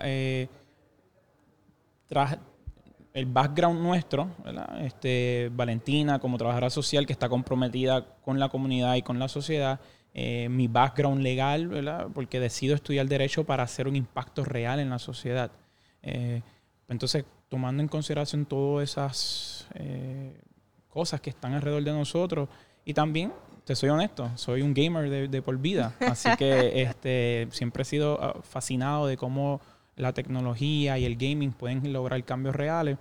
tras, 2.07 2.37
el 3.13 3.25
background 3.25 3.81
nuestro, 3.81 4.29
¿verdad? 4.43 4.85
Este, 4.85 5.49
Valentina 5.53 6.19
como 6.19 6.37
trabajadora 6.37 6.69
social 6.69 7.05
que 7.05 7.13
está 7.13 7.29
comprometida 7.29 8.05
con 8.21 8.39
la 8.39 8.49
comunidad 8.49 8.95
y 8.95 9.01
con 9.01 9.19
la 9.19 9.27
sociedad, 9.27 9.79
eh, 10.13 10.49
mi 10.49 10.67
background 10.67 11.21
legal, 11.21 11.67
¿verdad? 11.67 12.07
porque 12.13 12.39
decido 12.39 12.75
estudiar 12.75 13.07
derecho 13.07 13.45
para 13.45 13.63
hacer 13.63 13.87
un 13.87 13.95
impacto 13.95 14.43
real 14.43 14.79
en 14.79 14.89
la 14.89 14.99
sociedad. 14.99 15.51
Eh, 16.03 16.41
entonces, 16.89 17.23
tomando 17.47 17.81
en 17.81 17.87
consideración 17.87 18.45
todas 18.45 18.89
esas 18.89 19.67
eh, 19.75 20.37
cosas 20.89 21.21
que 21.21 21.29
están 21.29 21.53
alrededor 21.53 21.83
de 21.83 21.91
nosotros 21.91 22.49
y 22.83 22.93
también 22.93 23.31
te 23.63 23.75
soy 23.75 23.89
honesto, 23.89 24.29
soy 24.35 24.61
un 24.61 24.73
gamer 24.73 25.29
de, 25.29 25.41
por 25.41 25.57
vida, 25.57 25.95
así 26.01 26.29
que 26.37 26.81
este, 26.81 27.47
siempre 27.51 27.83
he 27.83 27.85
sido 27.85 28.21
ah, 28.21 28.41
fascinado 28.41 29.07
de 29.07 29.15
cómo 29.15 29.61
la 29.95 30.13
tecnología 30.13 30.97
y 30.97 31.05
el 31.05 31.15
gaming 31.15 31.51
pueden 31.51 31.93
lograr 31.93 32.23
cambios 32.25 32.55
reales. 32.55 32.97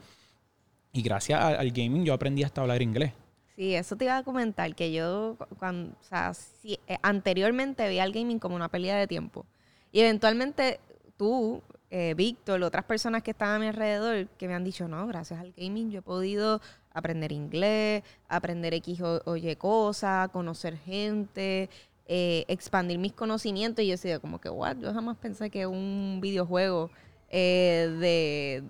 Y 0.92 1.02
gracias 1.02 1.40
al, 1.40 1.70
gaming 1.70 2.04
yo 2.04 2.12
aprendí 2.12 2.42
hasta 2.42 2.60
hablar 2.60 2.82
inglés. 2.82 3.12
Sí, 3.60 3.74
eso 3.74 3.94
te 3.94 4.06
iba 4.06 4.16
a 4.16 4.22
comentar, 4.22 4.74
que 4.74 4.90
yo 4.90 5.36
cuando, 5.58 5.90
o 5.90 6.02
sea, 6.02 6.32
eh, 6.64 6.78
anteriormente 7.02 7.86
veía 7.86 8.04
el 8.04 8.12
gaming 8.14 8.38
como 8.38 8.56
una 8.56 8.70
pelea 8.70 8.96
de 8.96 9.06
tiempo. 9.06 9.44
Y 9.92 10.00
eventualmente 10.00 10.80
tú, 11.18 11.62
eh, 11.90 12.14
Víctor, 12.16 12.62
otras 12.62 12.86
personas 12.86 13.22
que 13.22 13.32
están 13.32 13.50
a 13.50 13.58
mi 13.58 13.66
alrededor, 13.66 14.28
que 14.38 14.48
me 14.48 14.54
han 14.54 14.64
dicho, 14.64 14.88
no, 14.88 15.06
gracias 15.06 15.40
al 15.40 15.52
gaming 15.52 15.90
yo 15.90 15.98
he 15.98 16.02
podido 16.02 16.62
aprender 16.94 17.32
inglés, 17.32 18.02
aprender 18.30 18.72
X 18.72 19.02
o, 19.02 19.36
Y 19.36 19.54
cosas, 19.56 20.30
conocer 20.30 20.78
gente, 20.78 21.68
eh, 22.06 22.46
expandir 22.48 22.98
mis 22.98 23.12
conocimientos. 23.12 23.84
Y 23.84 23.88
yo 23.88 23.92
decía, 23.92 24.20
como 24.20 24.40
que, 24.40 24.48
what, 24.48 24.78
yo 24.78 24.90
jamás 24.94 25.18
pensé 25.18 25.50
que 25.50 25.66
un 25.66 26.20
videojuego 26.22 26.90
eh, 27.28 27.94
de, 28.00 28.64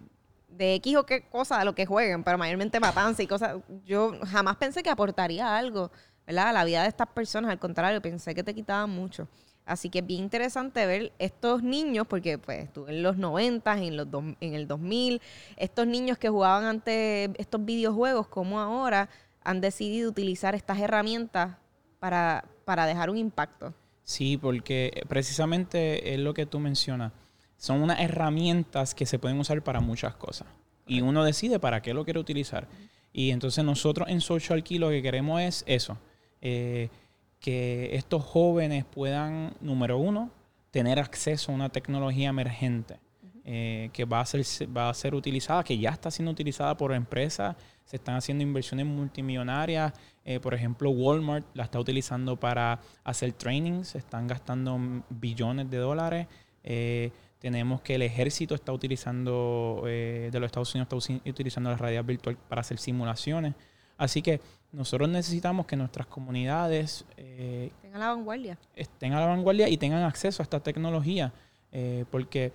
de 0.50 0.74
X 0.74 0.96
o 0.96 1.06
qué 1.06 1.22
cosa 1.22 1.58
de 1.58 1.64
lo 1.64 1.74
que 1.74 1.86
jueguen, 1.86 2.24
pero 2.24 2.38
mayormente 2.38 2.80
matanza 2.80 3.22
y 3.22 3.26
cosas, 3.26 3.56
yo 3.84 4.12
jamás 4.26 4.56
pensé 4.56 4.82
que 4.82 4.90
aportaría 4.90 5.56
algo, 5.56 5.90
¿verdad? 6.26 6.48
A 6.48 6.52
la 6.52 6.64
vida 6.64 6.82
de 6.82 6.88
estas 6.88 7.08
personas, 7.08 7.50
al 7.50 7.58
contrario, 7.58 8.02
pensé 8.02 8.34
que 8.34 8.42
te 8.42 8.54
quitaba 8.54 8.86
mucho. 8.86 9.28
Así 9.66 9.88
que 9.88 10.00
es 10.00 10.06
bien 10.06 10.24
interesante 10.24 10.84
ver 10.86 11.12
estos 11.18 11.62
niños, 11.62 12.06
porque 12.08 12.38
pues 12.38 12.68
en 12.88 13.02
los 13.02 13.16
90, 13.16 13.78
en, 13.78 13.96
los 13.96 14.08
en 14.40 14.54
el 14.54 14.66
2000, 14.66 15.20
estos 15.56 15.86
niños 15.86 16.18
que 16.18 16.28
jugaban 16.28 16.64
ante 16.64 17.30
estos 17.40 17.64
videojuegos, 17.64 18.26
como 18.26 18.58
ahora 18.58 19.08
han 19.44 19.60
decidido 19.60 20.10
utilizar 20.10 20.54
estas 20.54 20.78
herramientas 20.78 21.56
para, 22.00 22.44
para 22.64 22.86
dejar 22.86 23.10
un 23.10 23.16
impacto. 23.16 23.72
Sí, 24.02 24.36
porque 24.36 25.04
precisamente 25.08 26.14
es 26.14 26.18
lo 26.18 26.34
que 26.34 26.46
tú 26.46 26.58
mencionas. 26.58 27.12
Son 27.60 27.82
unas 27.82 28.00
herramientas 28.00 28.94
que 28.94 29.04
se 29.04 29.18
pueden 29.18 29.38
usar 29.38 29.62
para 29.62 29.80
muchas 29.80 30.14
cosas. 30.14 30.48
Y 30.86 31.02
uno 31.02 31.22
decide 31.24 31.60
para 31.60 31.82
qué 31.82 31.92
lo 31.92 32.04
quiere 32.04 32.18
utilizar. 32.18 32.66
Y 33.12 33.32
entonces 33.32 33.62
nosotros 33.62 34.08
en 34.08 34.22
Social 34.22 34.64
Key 34.64 34.78
lo 34.78 34.88
que 34.88 35.02
queremos 35.02 35.42
es 35.42 35.62
eso. 35.66 35.98
Eh, 36.40 36.88
que 37.38 37.94
estos 37.94 38.24
jóvenes 38.24 38.86
puedan, 38.86 39.52
número 39.60 39.98
uno, 39.98 40.30
tener 40.70 40.98
acceso 40.98 41.52
a 41.52 41.54
una 41.54 41.68
tecnología 41.68 42.30
emergente 42.30 42.98
eh, 43.44 43.90
que 43.92 44.06
va 44.06 44.20
a, 44.20 44.26
ser, 44.26 44.42
va 44.74 44.88
a 44.88 44.94
ser 44.94 45.14
utilizada, 45.14 45.62
que 45.62 45.76
ya 45.76 45.90
está 45.90 46.10
siendo 46.10 46.32
utilizada 46.32 46.74
por 46.78 46.94
empresas, 46.94 47.56
se 47.84 47.96
están 47.96 48.14
haciendo 48.14 48.42
inversiones 48.42 48.86
multimillonarias, 48.86 49.92
eh, 50.24 50.40
por 50.40 50.54
ejemplo 50.54 50.90
Walmart 50.90 51.44
la 51.52 51.64
está 51.64 51.78
utilizando 51.78 52.40
para 52.40 52.80
hacer 53.04 53.34
trainings, 53.34 53.96
están 53.96 54.26
gastando 54.26 54.78
billones 55.10 55.68
de 55.68 55.76
dólares. 55.76 56.26
Eh, 56.64 57.10
tenemos 57.40 57.80
que 57.80 57.96
el 57.96 58.02
ejército 58.02 58.54
está 58.54 58.72
utilizando, 58.72 59.82
de 59.84 60.30
los 60.32 60.44
Estados 60.44 60.74
Unidos 60.74 61.08
está 61.08 61.30
utilizando 61.30 61.70
la 61.70 61.76
realidad 61.76 62.04
virtual 62.04 62.36
para 62.48 62.60
hacer 62.60 62.78
simulaciones. 62.78 63.54
Así 64.00 64.22
que 64.22 64.40
nosotros 64.72 65.08
necesitamos 65.08 65.66
que 65.66 65.76
nuestras 65.76 66.06
comunidades 66.06 67.04
eh, 67.16 67.70
tengan 67.82 68.00
la 68.00 68.08
vanguardia. 68.08 68.58
Estén 68.74 69.12
a 69.12 69.20
la 69.20 69.26
vanguardia 69.26 69.68
y 69.68 69.76
tengan 69.76 70.04
acceso 70.04 70.42
a 70.42 70.44
esta 70.44 70.60
tecnología, 70.60 71.32
eh, 71.72 72.04
porque 72.10 72.52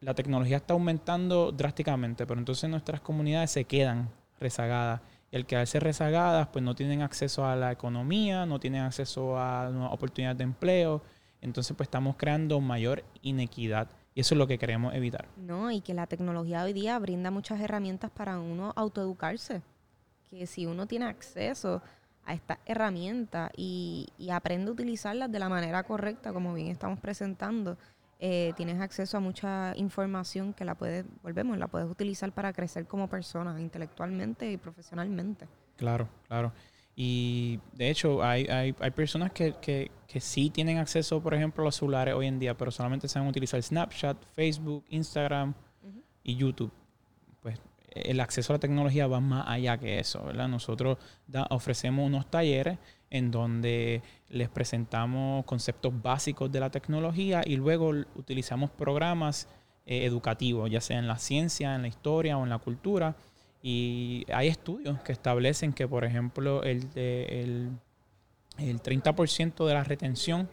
la 0.00 0.14
tecnología 0.14 0.58
está 0.58 0.74
aumentando 0.74 1.50
drásticamente, 1.50 2.26
pero 2.26 2.38
entonces 2.38 2.68
nuestras 2.68 3.00
comunidades 3.00 3.50
se 3.50 3.64
quedan 3.64 4.10
rezagadas. 4.38 5.00
Y 5.32 5.36
al 5.36 5.46
quedarse 5.46 5.80
rezagadas, 5.80 6.46
pues 6.48 6.64
no 6.64 6.76
tienen 6.76 7.02
acceso 7.02 7.44
a 7.44 7.56
la 7.56 7.72
economía, 7.72 8.46
no 8.46 8.60
tienen 8.60 8.82
acceso 8.82 9.36
a 9.38 9.68
oportunidades 9.90 10.38
de 10.38 10.44
empleo. 10.44 11.02
Entonces, 11.40 11.76
pues 11.76 11.88
estamos 11.88 12.14
creando 12.16 12.60
mayor 12.60 13.02
inequidad. 13.22 13.88
Y 14.16 14.20
eso 14.20 14.34
es 14.34 14.38
lo 14.38 14.46
que 14.46 14.56
queremos 14.56 14.94
evitar. 14.94 15.28
No, 15.36 15.70
y 15.70 15.82
que 15.82 15.92
la 15.92 16.06
tecnología 16.06 16.64
hoy 16.64 16.72
día 16.72 16.98
brinda 16.98 17.30
muchas 17.30 17.60
herramientas 17.60 18.10
para 18.10 18.40
uno 18.40 18.72
autoeducarse 18.74 19.60
que 20.30 20.46
si 20.46 20.64
uno 20.64 20.86
tiene 20.86 21.04
acceso 21.04 21.82
a 22.24 22.32
esta 22.32 22.58
herramienta 22.64 23.50
y, 23.54 24.08
aprende 24.32 24.70
a 24.70 24.72
utilizarlas 24.72 25.30
de 25.30 25.38
la 25.38 25.50
manera 25.50 25.82
correcta, 25.82 26.32
como 26.32 26.54
bien 26.54 26.68
estamos 26.68 26.98
presentando, 26.98 27.76
eh, 28.18 28.54
tienes 28.56 28.80
acceso 28.80 29.18
a 29.18 29.20
mucha 29.20 29.74
información 29.76 30.54
que 30.54 30.64
la 30.64 30.74
puedes, 30.74 31.04
volvemos, 31.22 31.58
la 31.58 31.68
puedes 31.68 31.86
utilizar 31.86 32.32
para 32.32 32.54
crecer 32.54 32.86
como 32.86 33.10
persona, 33.10 33.60
intelectualmente 33.60 34.50
y 34.50 34.56
profesionalmente. 34.56 35.46
Claro, 35.76 36.08
claro. 36.26 36.52
Y 36.96 37.60
de 37.74 37.90
hecho, 37.90 38.24
hay, 38.24 38.46
hay, 38.46 38.74
hay 38.80 38.90
personas 38.90 39.30
que, 39.30 39.54
que, 39.60 39.90
que, 40.08 40.18
sí 40.18 40.48
tienen 40.48 40.78
acceso, 40.78 41.22
por 41.22 41.34
ejemplo, 41.34 41.62
a 41.62 41.66
los 41.66 41.76
celulares 41.76 42.14
hoy 42.14 42.26
en 42.26 42.38
día, 42.38 42.56
pero 42.56 42.70
solamente 42.70 43.06
saben 43.06 43.28
utilizar 43.28 43.62
Snapchat, 43.62 44.16
Facebook, 44.34 44.82
Instagram 44.88 45.52
y 46.22 46.36
YouTube 46.36 46.72
el 48.04 48.20
acceso 48.20 48.52
a 48.52 48.56
la 48.56 48.60
tecnología 48.60 49.06
va 49.06 49.20
más 49.20 49.46
allá 49.48 49.78
que 49.78 49.98
eso, 49.98 50.22
¿verdad? 50.24 50.48
Nosotros 50.48 50.98
ofrecemos 51.50 52.06
unos 52.06 52.30
talleres 52.30 52.78
en 53.10 53.30
donde 53.30 54.02
les 54.28 54.48
presentamos 54.48 55.44
conceptos 55.44 55.92
básicos 56.02 56.50
de 56.52 56.60
la 56.60 56.70
tecnología 56.70 57.42
y 57.44 57.56
luego 57.56 57.92
utilizamos 58.14 58.70
programas 58.70 59.48
eh, 59.86 60.04
educativos, 60.04 60.70
ya 60.70 60.80
sea 60.80 60.98
en 60.98 61.08
la 61.08 61.16
ciencia, 61.16 61.74
en 61.74 61.82
la 61.82 61.88
historia 61.88 62.36
o 62.36 62.44
en 62.44 62.50
la 62.50 62.58
cultura. 62.58 63.16
Y 63.68 64.24
hay 64.32 64.46
estudios 64.46 65.00
que 65.00 65.10
establecen 65.10 65.72
que, 65.72 65.88
por 65.88 66.04
ejemplo, 66.04 66.62
el, 66.62 66.88
el, 66.94 67.70
el 68.58 68.80
30% 68.80 69.66
de 69.66 69.74
la 69.74 69.82
retención 69.82 70.48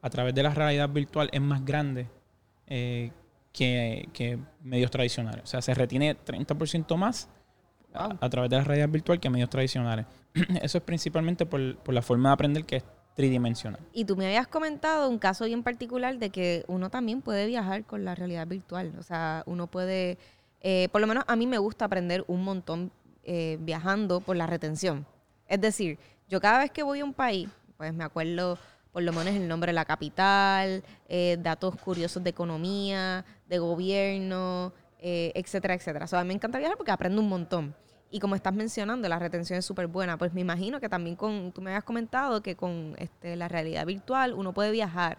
a 0.00 0.08
través 0.08 0.34
de 0.34 0.42
la 0.42 0.48
realidad 0.48 0.88
virtual 0.88 1.28
es 1.30 1.42
más 1.42 1.62
grande 1.62 2.08
eh, 2.68 3.12
que, 3.52 4.38
medios 4.62 4.90
tradicionales. 4.90 5.44
O 5.44 5.46
sea, 5.46 5.60
se 5.60 5.74
retiene 5.74 6.16
30% 6.16 6.96
más 6.96 7.28
a, 7.92 8.30
través 8.30 8.50
de 8.50 8.56
la 8.56 8.64
realidad 8.64 8.88
virtual 8.88 9.20
que 9.20 9.28
medios 9.28 9.50
tradicionales. 9.50 10.06
Eso 10.62 10.78
es 10.78 10.84
principalmente 10.84 11.44
por, 11.44 11.60
la 11.60 12.00
forma 12.00 12.30
de 12.30 12.32
aprender 12.32 12.64
que 12.64 12.76
es 12.76 12.84
tridimensional. 13.14 13.80
Y 13.92 14.06
tú 14.06 14.16
me 14.16 14.24
habías 14.24 14.48
comentado 14.48 15.10
un 15.10 15.18
caso 15.18 15.44
bien 15.44 15.62
particular 15.62 16.18
de 16.18 16.30
que 16.30 16.64
uno 16.66 16.88
también 16.88 17.20
puede 17.20 17.46
viajar 17.46 17.84
con 17.84 18.06
la 18.06 18.14
realidad 18.14 18.46
virtual. 18.46 18.94
O 18.98 19.02
sea, 19.02 19.42
uno 19.44 19.66
puede, 19.66 20.16
eh, 20.66 20.88
por 20.90 21.02
lo 21.02 21.06
menos 21.06 21.24
a 21.26 21.36
mí 21.36 21.46
me 21.46 21.58
gusta 21.58 21.84
aprender 21.84 22.24
un 22.26 22.42
montón 22.42 22.90
eh, 23.22 23.58
viajando 23.60 24.22
por 24.22 24.34
la 24.34 24.46
retención. 24.46 25.06
Es 25.46 25.60
decir, 25.60 25.98
yo 26.26 26.40
cada 26.40 26.60
vez 26.60 26.70
que 26.70 26.82
voy 26.82 27.00
a 27.00 27.04
un 27.04 27.12
país, 27.12 27.50
pues 27.76 27.92
me 27.92 28.02
acuerdo 28.02 28.58
por 28.90 29.02
lo 29.02 29.12
menos 29.12 29.34
el 29.34 29.46
nombre 29.46 29.68
de 29.68 29.74
la 29.74 29.84
capital, 29.84 30.82
eh, 31.06 31.36
datos 31.38 31.76
curiosos 31.76 32.24
de 32.24 32.30
economía, 32.30 33.26
de 33.46 33.58
gobierno, 33.58 34.72
etcétera, 34.98 35.74
etcétera. 35.74 36.06
O 36.06 36.08
sea, 36.08 36.24
me 36.24 36.32
encanta 36.32 36.56
viajar 36.56 36.78
porque 36.78 36.92
aprendo 36.92 37.20
un 37.20 37.28
montón. 37.28 37.74
Y 38.10 38.18
como 38.18 38.34
estás 38.34 38.54
mencionando, 38.54 39.06
la 39.06 39.18
retención 39.18 39.58
es 39.58 39.66
súper 39.66 39.86
buena. 39.86 40.16
Pues 40.16 40.32
me 40.32 40.40
imagino 40.40 40.80
que 40.80 40.88
también 40.88 41.14
con, 41.14 41.52
tú 41.52 41.60
me 41.60 41.72
habías 41.72 41.84
comentado 41.84 42.42
que 42.42 42.56
con 42.56 42.94
este, 42.96 43.36
la 43.36 43.48
realidad 43.48 43.84
virtual 43.84 44.32
uno 44.32 44.54
puede 44.54 44.70
viajar 44.70 45.18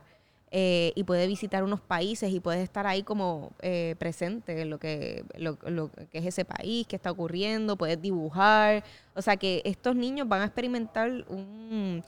eh, 0.51 0.93
y 0.95 1.03
puede 1.03 1.27
visitar 1.27 1.63
unos 1.63 1.81
países 1.81 2.31
y 2.31 2.39
puedes 2.39 2.63
estar 2.63 2.87
ahí 2.87 3.03
como 3.03 3.53
presente 3.97 4.61
en 4.61 4.69
lo 4.69 4.79
que, 4.79 5.25
lo, 5.37 5.57
lo, 5.67 5.91
que 5.91 6.19
es 6.19 6.25
ese 6.25 6.45
país, 6.45 6.87
qué 6.87 6.95
está 6.95 7.11
ocurriendo, 7.11 7.77
puedes 7.77 8.01
dibujar. 8.01 8.83
O 9.15 9.21
sea 9.21 9.37
que 9.37 9.61
estos 9.65 9.95
niños 9.95 10.27
van 10.27 10.41
a 10.41 10.45
experimentar 10.45 11.25
un 11.27 12.03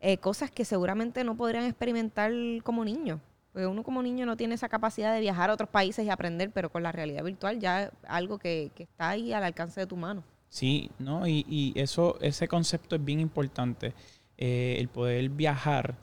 eh, 0.00 0.18
cosas 0.18 0.50
que 0.50 0.64
seguramente 0.64 1.24
no 1.24 1.36
podrían 1.36 1.64
experimentar 1.64 2.32
como 2.62 2.84
niños. 2.84 3.20
Porque 3.52 3.66
uno 3.66 3.82
como 3.82 4.02
niño 4.02 4.26
no 4.26 4.36
tiene 4.36 4.54
esa 4.54 4.68
capacidad 4.68 5.14
de 5.14 5.20
viajar 5.20 5.48
a 5.48 5.54
otros 5.54 5.70
países 5.70 6.04
y 6.04 6.10
aprender, 6.10 6.50
pero 6.52 6.70
con 6.70 6.82
la 6.82 6.92
realidad 6.92 7.24
virtual 7.24 7.58
ya 7.58 7.84
es 7.84 7.90
algo 8.06 8.38
que, 8.38 8.70
está 8.76 9.10
ahí 9.10 9.32
al 9.32 9.42
alcance 9.42 9.80
de 9.80 9.86
tu 9.86 9.96
mano. 9.96 10.22
Sí, 10.50 10.90
¿no? 10.98 11.26
Y, 11.26 11.72
eso, 11.76 12.18
ese 12.20 12.46
concepto 12.46 12.96
es 12.96 13.04
bien 13.04 13.20
importante. 13.20 13.94
Eh, 14.36 14.76
el 14.78 14.88
poder 14.88 15.30
viajar 15.30 15.96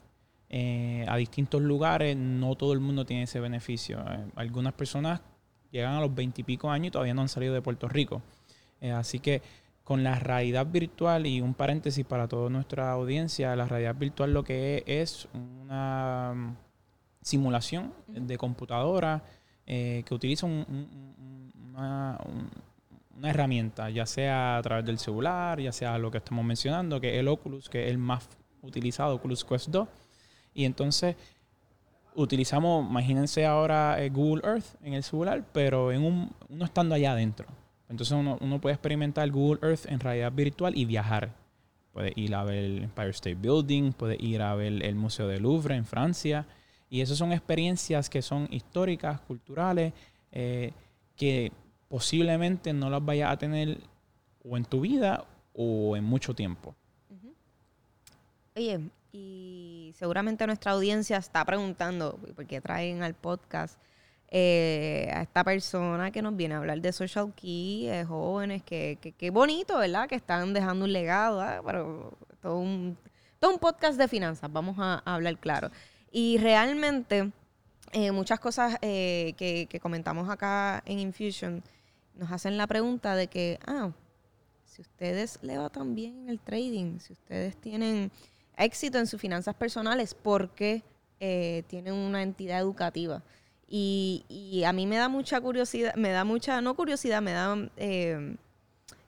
eh, 0.56 1.04
a 1.08 1.16
distintos 1.16 1.60
lugares, 1.60 2.16
no 2.16 2.54
todo 2.54 2.74
el 2.74 2.78
mundo 2.78 3.04
tiene 3.04 3.24
ese 3.24 3.40
beneficio. 3.40 4.04
algunas 4.36 4.72
personas 4.72 5.20
llegan 5.72 5.94
a 5.94 6.00
los 6.00 6.14
veintipico 6.14 6.70
años 6.70 6.88
y 6.88 6.90
todavía 6.92 7.12
no 7.12 7.22
han 7.22 7.28
salido 7.28 7.52
de 7.54 7.60
Puerto 7.60 7.88
Rico. 7.88 8.22
así 8.92 9.18
que 9.18 9.42
con 9.82 10.04
la 10.04 10.14
realidad 10.14 10.66
virtual 10.66 11.26
y 11.26 11.40
un 11.40 11.54
paréntesis 11.54 12.06
para 12.06 12.28
toda 12.28 12.50
nuestra 12.50 12.92
audiencia, 12.92 13.56
la 13.56 13.66
realidad 13.66 13.96
virtual 13.96 14.32
lo 14.32 14.44
que 14.44 14.84
es, 14.86 15.26
una 15.34 16.34
mm, 16.36 16.56
simulación 17.20 17.92
de 18.06 18.38
computadora 18.38 19.24
eh, 19.66 20.04
que 20.06 20.14
utiliza 20.14 20.46
una, 20.46 22.16
una 23.16 23.30
herramienta, 23.30 23.90
ya 23.90 24.06
sea 24.06 24.58
a 24.58 24.62
través 24.62 24.84
del 24.84 25.00
celular, 25.00 25.60
ya 25.60 25.72
sea 25.72 25.98
lo 25.98 26.12
que 26.12 26.18
estamos 26.18 26.44
mencionando, 26.44 27.00
que 27.00 27.14
es 27.14 27.18
el 27.18 27.26
Oculus, 27.26 27.68
que 27.68 27.86
es 27.86 27.90
el 27.90 27.98
más 27.98 28.28
utilizado, 28.62 29.16
Oculus 29.16 29.44
Quest 29.44 29.68
2. 29.70 29.88
Y 30.54 30.64
entonces 30.64 31.16
utilizamos, 32.14 32.88
imagínense 32.88 33.44
ahora 33.44 34.02
eh, 34.02 34.08
Google 34.08 34.42
Earth 34.44 34.76
en 34.82 34.94
el 34.94 35.02
celular, 35.02 35.44
pero 35.52 35.92
en 35.92 36.02
un, 36.02 36.30
uno 36.48 36.64
estando 36.64 36.94
allá 36.94 37.12
adentro. 37.12 37.46
Entonces 37.88 38.16
uno, 38.16 38.38
uno 38.40 38.60
puede 38.60 38.74
experimentar 38.74 39.30
Google 39.30 39.68
Earth 39.68 39.86
en 39.86 40.00
realidad 40.00 40.32
virtual 40.32 40.76
y 40.76 40.84
viajar. 40.84 41.34
Puede 41.92 42.12
ir 42.16 42.34
a 42.34 42.44
ver 42.44 42.64
el 42.64 42.82
Empire 42.84 43.10
State 43.10 43.36
Building, 43.36 43.92
puede 43.92 44.16
ir 44.18 44.42
a 44.42 44.54
ver 44.54 44.82
el 44.82 44.94
Museo 44.94 45.28
del 45.28 45.42
Louvre 45.42 45.76
en 45.76 45.84
Francia. 45.84 46.46
Y 46.90 47.00
esas 47.00 47.18
son 47.18 47.32
experiencias 47.32 48.08
que 48.08 48.22
son 48.22 48.48
históricas, 48.50 49.20
culturales, 49.20 49.92
eh, 50.32 50.72
que 51.16 51.52
posiblemente 51.88 52.72
no 52.72 52.90
las 52.90 53.04
vayas 53.04 53.32
a 53.32 53.36
tener 53.36 53.78
o 54.44 54.56
en 54.56 54.64
tu 54.64 54.80
vida 54.80 55.24
o 55.54 55.96
en 55.96 56.04
mucho 56.04 56.34
tiempo. 56.34 56.74
Oye, 58.56 58.80
y 59.14 59.94
seguramente 59.96 60.44
nuestra 60.44 60.72
audiencia 60.72 61.18
está 61.18 61.44
preguntando, 61.44 62.18
¿por 62.34 62.46
qué 62.46 62.60
traen 62.60 63.04
al 63.04 63.14
podcast 63.14 63.78
eh, 64.28 65.08
a 65.14 65.22
esta 65.22 65.44
persona 65.44 66.10
que 66.10 66.20
nos 66.20 66.34
viene 66.34 66.54
a 66.54 66.58
hablar 66.58 66.80
de 66.80 66.92
Social 66.92 67.32
Key, 67.32 67.86
de 67.86 68.04
jóvenes, 68.04 68.64
que, 68.64 68.98
que, 69.16 69.30
bonito, 69.30 69.78
¿verdad? 69.78 70.08
Que 70.08 70.16
están 70.16 70.52
dejando 70.52 70.84
un 70.84 70.92
legado, 70.92 71.40
¿ah? 71.40 71.62
pero 71.64 72.18
todo 72.42 72.58
un, 72.58 72.98
todo 73.38 73.52
un 73.52 73.60
podcast 73.60 73.96
de 73.96 74.08
finanzas, 74.08 74.52
vamos 74.52 74.76
a, 74.80 74.98
hablar 75.04 75.38
claro. 75.38 75.70
Y 76.10 76.38
realmente 76.38 77.30
eh, 77.92 78.10
muchas 78.10 78.40
cosas 78.40 78.76
eh, 78.82 79.34
que, 79.36 79.66
que 79.70 79.78
comentamos 79.78 80.28
acá 80.28 80.82
en 80.86 80.98
Infusion 80.98 81.62
nos 82.16 82.32
hacen 82.32 82.56
la 82.56 82.66
pregunta 82.66 83.14
de 83.14 83.28
que, 83.28 83.60
ah, 83.64 83.92
si 84.64 84.82
ustedes 84.82 85.38
le 85.42 85.56
va 85.56 85.68
tan 85.70 85.94
bien 85.94 86.22
en 86.22 86.30
el 86.30 86.40
trading, 86.40 86.98
si 86.98 87.12
ustedes 87.12 87.56
tienen 87.60 88.10
éxito 88.56 88.98
en 88.98 89.06
sus 89.06 89.20
finanzas 89.20 89.54
personales, 89.54 90.14
¿por 90.14 90.50
qué 90.50 90.82
eh, 91.20 91.64
tienen 91.66 91.94
una 91.94 92.22
entidad 92.22 92.60
educativa? 92.60 93.22
Y, 93.68 94.62
a 94.66 94.72
mí 94.72 94.86
me 94.86 94.96
da 94.96 95.08
mucha 95.08 95.40
curiosidad, 95.40 95.94
me 95.94 96.10
da 96.10 96.24
mucha, 96.24 96.60
no 96.60 96.74
curiosidad, 96.76 97.20
me 97.20 97.32
da, 97.32 97.56
eh, 97.76 98.36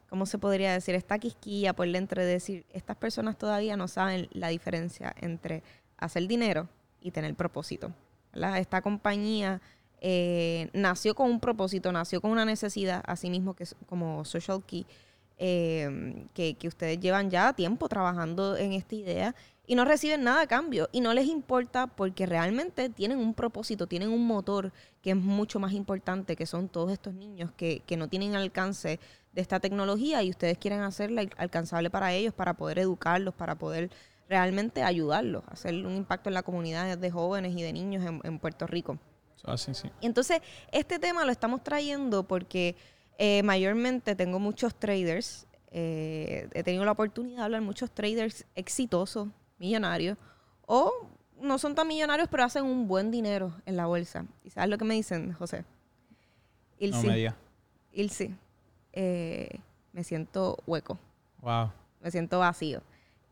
¿cómo 0.08 0.26
se 0.26 0.38
podría 0.38 0.72
decir? 0.72 0.94
Esta 0.94 1.18
quisquilla 1.18 1.72
por 1.72 1.90
dentro 1.90 2.20
de 2.22 2.28
decir, 2.28 2.64
estas 2.72 2.96
personas 2.96 3.38
todavía 3.38 3.76
no 3.76 3.86
saben 3.86 4.28
la 4.32 4.48
diferencia 4.48 5.14
entre 5.20 5.62
hacer 5.98 6.26
dinero 6.26 6.68
y 7.00 7.12
tener 7.12 7.34
propósito. 7.34 7.92
Esta 8.56 8.82
compañía 8.82 9.60
eh, 10.00 10.68
nació 10.72 11.14
con 11.14 11.30
un 11.30 11.40
propósito, 11.40 11.92
nació 11.92 12.20
con 12.20 12.30
una 12.30 12.44
necesidad, 12.44 13.02
así 13.06 13.30
mismo 13.30 13.54
que 13.54 13.64
como 13.86 14.24
Social 14.24 14.62
Key, 14.66 14.86
eh, 15.38 16.26
que, 16.34 16.54
que, 16.54 16.68
ustedes 16.68 16.98
llevan 16.98 17.30
ya 17.30 17.52
tiempo 17.52 17.88
trabajando 17.88 18.56
en 18.56 18.72
esta 18.72 18.94
idea 18.94 19.34
y 19.66 19.74
no 19.74 19.84
reciben 19.84 20.24
nada 20.24 20.42
a 20.42 20.46
cambio 20.46 20.88
y 20.92 21.00
no 21.00 21.12
les 21.12 21.26
importa 21.26 21.86
porque 21.88 22.26
realmente 22.26 22.88
tienen 22.88 23.18
un 23.18 23.34
propósito, 23.34 23.86
tienen 23.86 24.10
un 24.10 24.26
motor 24.26 24.72
que 25.02 25.10
es 25.10 25.16
mucho 25.16 25.58
más 25.58 25.72
importante, 25.72 26.36
que 26.36 26.46
son 26.46 26.68
todos 26.68 26.92
estos 26.92 27.14
niños 27.14 27.52
que, 27.56 27.82
que 27.86 27.96
no 27.96 28.08
tienen 28.08 28.34
alcance 28.34 28.98
de 29.32 29.40
esta 29.42 29.60
tecnología 29.60 30.22
y 30.22 30.30
ustedes 30.30 30.56
quieren 30.58 30.80
hacerla 30.80 31.26
alcanzable 31.36 31.90
para 31.90 32.12
ellos, 32.12 32.32
para 32.32 32.54
poder 32.54 32.78
educarlos, 32.78 33.34
para 33.34 33.56
poder 33.56 33.90
realmente 34.28 34.82
ayudarlos, 34.82 35.44
hacer 35.48 35.74
un 35.86 35.96
impacto 35.96 36.30
en 36.30 36.34
la 36.34 36.42
comunidad 36.42 36.96
de 36.96 37.10
jóvenes 37.10 37.54
y 37.56 37.62
de 37.62 37.72
niños 37.72 38.04
en 38.24 38.38
Puerto 38.38 38.66
Rico. 38.66 38.98
Y 40.00 40.06
entonces, 40.06 40.40
este 40.72 40.98
tema 40.98 41.24
lo 41.24 41.30
estamos 41.30 41.62
trayendo 41.62 42.24
porque 42.24 42.76
eh, 43.18 43.42
mayormente 43.42 44.14
tengo 44.14 44.38
muchos 44.38 44.74
traders, 44.74 45.46
eh, 45.70 46.48
he 46.52 46.62
tenido 46.62 46.84
la 46.84 46.92
oportunidad 46.92 47.38
de 47.38 47.44
hablar 47.44 47.62
muchos 47.62 47.90
traders 47.90 48.44
exitosos, 48.54 49.28
millonarios, 49.58 50.18
o 50.66 51.08
no 51.40 51.58
son 51.58 51.74
tan 51.74 51.88
millonarios, 51.88 52.28
pero 52.30 52.44
hacen 52.44 52.64
un 52.64 52.88
buen 52.88 53.10
dinero 53.10 53.52
en 53.64 53.76
la 53.76 53.86
bolsa. 53.86 54.26
¿Y 54.44 54.50
sabes 54.50 54.70
lo 54.70 54.78
que 54.78 54.84
me 54.84 54.94
dicen, 54.94 55.32
José? 55.32 55.64
Ilse. 56.78 57.06
No, 57.06 57.34
Ilse, 57.92 58.34
eh, 58.92 59.60
me 59.92 60.04
siento 60.04 60.58
hueco. 60.66 60.98
Wow. 61.40 61.70
Me 62.02 62.10
siento 62.10 62.38
vacío. 62.38 62.82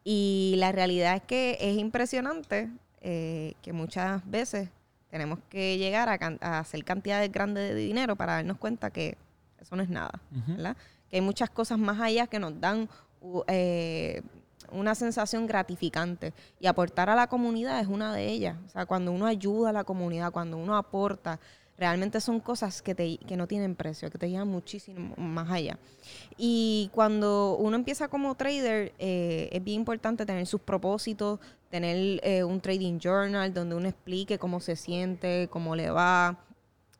Y 0.02 0.54
la 0.58 0.72
realidad 0.72 1.16
es 1.16 1.22
que 1.22 1.58
es 1.60 1.76
impresionante 1.76 2.70
que 3.00 3.72
muchas 3.74 4.22
veces 4.30 4.70
tenemos 5.14 5.38
que 5.48 5.78
llegar 5.78 6.08
a, 6.08 6.58
hacer 6.58 6.84
cantidades 6.84 7.30
grandes 7.30 7.72
de 7.72 7.76
dinero 7.76 8.16
para 8.16 8.32
darnos 8.32 8.58
cuenta 8.58 8.90
que 8.90 9.16
eso 9.64 9.76
no 9.76 9.82
es 9.82 9.88
nada, 9.88 10.20
¿verdad? 10.46 10.76
Que 11.10 11.16
hay 11.16 11.22
muchas 11.22 11.50
cosas 11.50 11.78
más 11.78 11.98
allá 12.00 12.26
que 12.26 12.38
nos 12.38 12.60
dan 12.60 12.88
eh, 13.48 14.22
una 14.70 14.94
sensación 14.94 15.46
gratificante 15.46 16.32
y 16.60 16.66
aportar 16.66 17.08
a 17.08 17.14
la 17.14 17.28
comunidad 17.28 17.80
es 17.80 17.86
una 17.86 18.14
de 18.14 18.28
ellas. 18.28 18.56
O 18.66 18.68
sea, 18.68 18.86
cuando 18.86 19.10
uno 19.12 19.26
ayuda 19.26 19.70
a 19.70 19.72
la 19.72 19.84
comunidad, 19.84 20.32
cuando 20.32 20.58
uno 20.58 20.76
aporta, 20.76 21.40
realmente 21.78 22.20
son 22.20 22.40
cosas 22.40 22.82
que, 22.82 22.94
te, 22.94 23.16
que 23.18 23.36
no 23.36 23.46
tienen 23.46 23.74
precio, 23.74 24.10
que 24.10 24.18
te 24.18 24.28
llevan 24.28 24.48
muchísimo 24.48 25.14
más 25.16 25.50
allá. 25.50 25.78
Y 26.36 26.90
cuando 26.92 27.56
uno 27.58 27.76
empieza 27.76 28.08
como 28.08 28.34
trader, 28.34 28.92
eh, 28.98 29.48
es 29.50 29.64
bien 29.64 29.80
importante 29.80 30.26
tener 30.26 30.46
sus 30.46 30.60
propósitos, 30.60 31.40
tener 31.70 32.20
eh, 32.22 32.44
un 32.44 32.60
trading 32.60 32.98
journal 32.98 33.52
donde 33.52 33.74
uno 33.74 33.88
explique 33.88 34.38
cómo 34.38 34.60
se 34.60 34.76
siente, 34.76 35.48
cómo 35.50 35.74
le 35.74 35.90
va, 35.90 36.38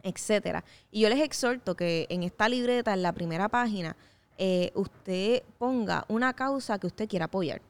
etcétera. 0.04 0.62
Y 0.92 1.00
yo 1.00 1.08
les 1.08 1.20
exhorto 1.20 1.74
que 1.74 2.06
en 2.10 2.22
esta 2.22 2.48
libreta, 2.48 2.92
en 2.92 3.02
la 3.02 3.12
primera 3.12 3.48
página, 3.48 3.96
eh, 4.38 4.70
usted 4.74 5.42
ponga 5.58 6.04
una 6.08 6.34
causa 6.34 6.78
que 6.78 6.86
usted 6.86 7.08
quiera 7.08 7.24
apoyar. 7.24 7.62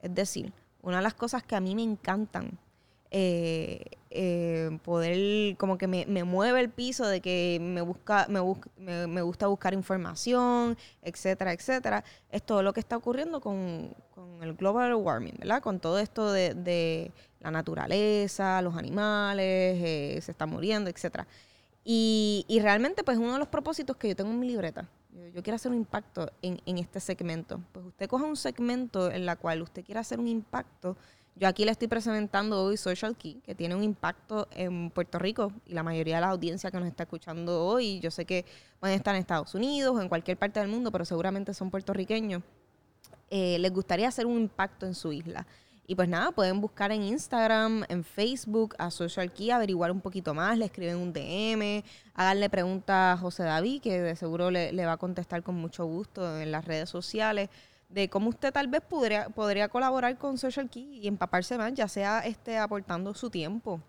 Es 0.00 0.14
decir, 0.14 0.52
una 0.82 0.96
de 0.98 1.02
las 1.02 1.14
cosas 1.14 1.42
que 1.42 1.54
a 1.54 1.60
mí 1.60 1.74
me 1.74 1.82
encantan 1.82 2.58
eh, 3.10 3.84
eh, 4.10 4.78
poder, 4.84 5.56
como 5.56 5.78
que 5.78 5.86
me, 5.86 6.24
mueve 6.24 6.60
el 6.60 6.70
piso 6.70 7.06
de 7.06 7.20
que 7.20 7.58
me, 7.60 7.80
busca, 7.82 8.26
me, 8.28 8.40
me, 9.06 9.22
gusta 9.22 9.46
buscar 9.46 9.74
información, 9.74 10.76
etcétera, 11.02 11.52
etcétera. 11.52 12.04
Es 12.30 12.42
todo 12.42 12.62
lo 12.62 12.72
que 12.72 12.80
está 12.80 12.96
ocurriendo 12.96 13.40
con, 13.40 13.94
el 14.40 14.54
global 14.54 14.94
warming, 14.94 15.34
¿verdad? 15.38 15.62
Con 15.62 15.80
todo 15.80 15.98
esto 15.98 16.32
de, 16.32 17.10
la 17.40 17.50
naturaleza, 17.50 18.60
los 18.62 18.76
animales, 18.76 20.24
se 20.24 20.30
está 20.30 20.46
muriendo, 20.46 20.90
etcétera. 20.90 21.26
Y, 21.88 22.44
y, 22.48 22.58
realmente, 22.58 23.04
pues, 23.04 23.16
uno 23.16 23.34
de 23.34 23.38
los 23.38 23.48
propósitos 23.48 23.96
que 23.96 24.08
yo 24.08 24.16
tengo 24.16 24.30
en 24.30 24.40
mi 24.40 24.48
libreta, 24.48 24.88
yo, 25.32 25.42
quiero 25.42 25.54
hacer 25.54 25.70
un 25.70 25.78
impacto 25.78 26.30
en, 26.42 26.60
en 26.66 26.78
este 26.78 26.98
segmento. 26.98 27.60
Pues 27.72 27.86
usted 27.86 28.08
coja 28.08 28.24
un 28.24 28.36
segmento 28.36 29.10
en 29.10 29.24
la 29.24 29.36
cual 29.36 29.62
usted 29.62 29.84
quiera 29.84 30.00
hacer 30.00 30.18
un 30.18 30.28
impacto 30.28 30.96
yo 31.38 31.48
aquí 31.48 31.66
le 31.66 31.70
estoy 31.70 31.86
presentando 31.86 32.64
hoy 32.64 32.78
Social 32.78 33.14
Key, 33.14 33.42
que 33.44 33.54
tiene 33.54 33.74
un 33.74 33.84
impacto 33.84 34.48
en 34.52 34.88
Puerto 34.88 35.18
Rico 35.18 35.52
y 35.66 35.74
la 35.74 35.82
mayoría 35.82 36.14
de 36.14 36.22
la 36.22 36.30
audiencia 36.30 36.70
que 36.70 36.78
nos 36.78 36.88
está 36.88 37.02
escuchando 37.02 37.62
hoy, 37.62 38.00
yo 38.00 38.10
sé 38.10 38.24
que 38.24 38.46
pueden 38.80 38.96
estar 38.96 39.14
en 39.14 39.20
Estados 39.20 39.54
Unidos 39.54 39.94
o 39.94 40.00
en 40.00 40.08
cualquier 40.08 40.38
parte 40.38 40.60
del 40.60 40.70
mundo, 40.70 40.90
pero 40.90 41.04
seguramente 41.04 41.52
son 41.52 41.70
puertorriqueños, 41.70 42.42
eh, 43.28 43.58
les 43.58 43.70
gustaría 43.70 44.08
hacer 44.08 44.24
un 44.24 44.40
impacto 44.40 44.86
en 44.86 44.94
su 44.94 45.12
isla. 45.12 45.46
Y 45.86 45.94
pues 45.94 46.08
nada, 46.08 46.32
pueden 46.32 46.60
buscar 46.60 46.90
en 46.90 47.02
Instagram, 47.02 47.84
en 47.88 48.02
Facebook 48.02 48.74
a 48.78 48.90
Social 48.90 49.32
Key, 49.32 49.50
averiguar 49.50 49.92
un 49.92 50.00
poquito 50.00 50.34
más, 50.34 50.58
le 50.58 50.64
escriben 50.64 50.96
un 50.96 51.12
DM, 51.12 51.84
haganle 52.14 52.50
preguntas 52.50 53.16
a 53.16 53.20
José 53.20 53.44
David, 53.44 53.82
que 53.82 54.00
de 54.00 54.16
seguro 54.16 54.50
le, 54.50 54.72
le 54.72 54.84
va 54.84 54.92
a 54.92 54.96
contestar 54.96 55.42
con 55.42 55.54
mucho 55.54 55.84
gusto 55.84 56.40
en 56.40 56.50
las 56.50 56.64
redes 56.64 56.90
sociales 56.90 57.50
de 57.88 58.08
cómo 58.08 58.30
usted 58.30 58.52
tal 58.52 58.68
vez 58.68 58.82
podría, 58.82 59.28
podría 59.28 59.68
colaborar 59.68 60.18
con 60.18 60.38
Social 60.38 60.68
Key 60.68 61.00
y 61.02 61.08
empaparse 61.08 61.56
más, 61.56 61.72
ya 61.74 61.88
sea 61.88 62.20
este 62.20 62.58
aportando 62.58 63.14
su 63.14 63.30
tiempo. 63.30 63.80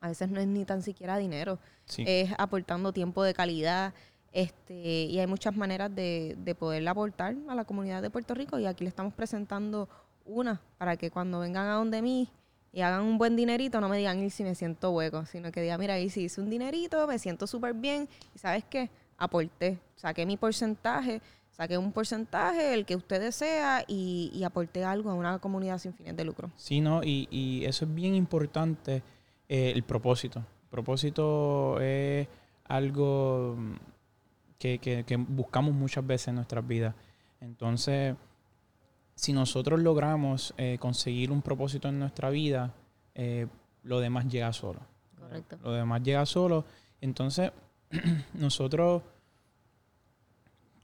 A 0.00 0.08
veces 0.08 0.30
no 0.30 0.40
es 0.40 0.46
ni 0.46 0.64
tan 0.64 0.82
siquiera 0.82 1.18
dinero, 1.18 1.58
es 1.98 2.30
aportando 2.38 2.92
tiempo 2.92 3.22
de 3.22 3.34
calidad. 3.34 3.92
Este, 4.32 5.04
y 5.04 5.18
hay 5.18 5.26
muchas 5.26 5.56
maneras 5.56 5.94
de, 5.94 6.36
de 6.38 6.54
poder 6.54 6.86
aportar 6.88 7.34
a 7.48 7.54
la 7.54 7.64
comunidad 7.64 8.00
de 8.00 8.10
Puerto 8.10 8.32
Rico 8.32 8.58
y 8.58 8.66
aquí 8.66 8.84
le 8.84 8.88
estamos 8.88 9.12
presentando 9.12 9.88
una 10.24 10.60
para 10.78 10.96
que 10.96 11.10
cuando 11.10 11.40
vengan 11.40 11.66
a 11.66 11.74
donde 11.74 12.02
mí 12.02 12.28
y 12.72 12.82
hagan 12.82 13.02
un 13.02 13.18
buen 13.18 13.36
dinerito, 13.36 13.80
no 13.80 13.88
me 13.88 13.98
digan, 13.98 14.30
si 14.30 14.44
me 14.44 14.54
siento 14.54 14.90
hueco, 14.90 15.26
sino 15.26 15.50
que 15.50 15.60
digan, 15.60 15.80
mira, 15.80 15.98
y 15.98 16.08
si 16.08 16.22
hice 16.22 16.40
un 16.40 16.50
dinerito, 16.50 17.06
me 17.06 17.18
siento 17.18 17.46
súper 17.46 17.74
bien, 17.74 18.08
y 18.34 18.38
sabes 18.38 18.64
qué, 18.64 18.90
aporté, 19.18 19.78
saqué 19.96 20.24
mi 20.24 20.36
porcentaje, 20.36 21.20
saque 21.50 21.76
un 21.76 21.92
porcentaje, 21.92 22.72
el 22.72 22.86
que 22.86 22.94
usted 22.94 23.20
desea, 23.20 23.84
y, 23.88 24.42
aporte 24.44 24.84
algo 24.84 25.10
a 25.10 25.14
una 25.14 25.38
comunidad 25.40 25.78
sin 25.78 25.92
fines 25.94 26.16
de 26.16 26.24
lucro. 26.24 26.50
Sí, 26.56 26.80
¿no? 26.80 27.02
Y, 27.02 27.64
eso 27.64 27.84
es 27.84 27.94
bien 27.94 28.14
importante, 28.14 29.02
eh, 29.48 29.72
el 29.74 29.82
propósito. 29.82 30.38
El 30.38 30.68
propósito 30.70 31.80
es 31.80 32.28
algo 32.64 33.56
que, 34.58 34.78
que, 34.78 35.16
buscamos 35.16 35.74
muchas 35.74 36.06
veces 36.06 36.28
en 36.28 36.36
nuestras 36.36 36.64
vidas. 36.64 36.94
Entonces, 37.40 38.14
si 39.20 39.34
nosotros 39.34 39.80
logramos 39.80 40.54
eh, 40.56 40.78
conseguir 40.80 41.30
un 41.30 41.42
propósito 41.42 41.88
en 41.88 41.98
nuestra 41.98 42.30
vida, 42.30 42.72
eh, 43.14 43.46
lo 43.82 44.00
demás 44.00 44.26
llega 44.28 44.50
solo. 44.54 44.80
Correcto. 45.18 45.58
Lo 45.62 45.72
demás 45.72 46.02
llega 46.02 46.24
solo. 46.24 46.64
Entonces, 47.02 47.52
nosotros 48.32 49.02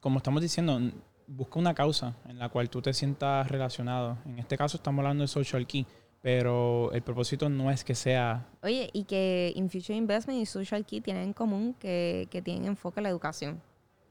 como 0.01 0.19
estamos 0.19 0.43
diciendo, 0.43 0.79
busca 1.27 1.59
una 1.59 1.75
causa 1.75 2.15
en 2.29 2.39
la 2.39 2.49
cual 2.49 2.69
tú 2.69 2.83
te 2.83 2.93
sientas 2.93 3.51
relacionado. 3.51 4.19
En 4.27 4.39
este 4.39 4.57
caso 4.57 4.77
estamos 4.77 5.01
hablando 5.03 5.23
de 5.23 5.29
Social 5.29 5.67
Key, 5.67 5.87
pero 6.21 6.93
el 6.93 7.03
propósito 7.03 7.49
no 7.49 7.71
es 7.71 7.83
que 7.83 7.95
sea... 7.95 8.47
Oye, 8.63 8.91
y 8.93 9.05
que 9.05 9.53
Infusion 9.57 9.97
Investment 9.97 10.41
y 10.41 10.47
Social 10.47 10.85
Key 10.85 11.01
tienen 11.01 11.25
en 11.25 11.33
común 11.33 11.75
que, 11.81 12.29
que 12.31 12.43
tienen 12.43 12.67
enfoque 12.67 13.01
en 13.01 13.05
la 13.05 13.09
educación. 13.09 13.63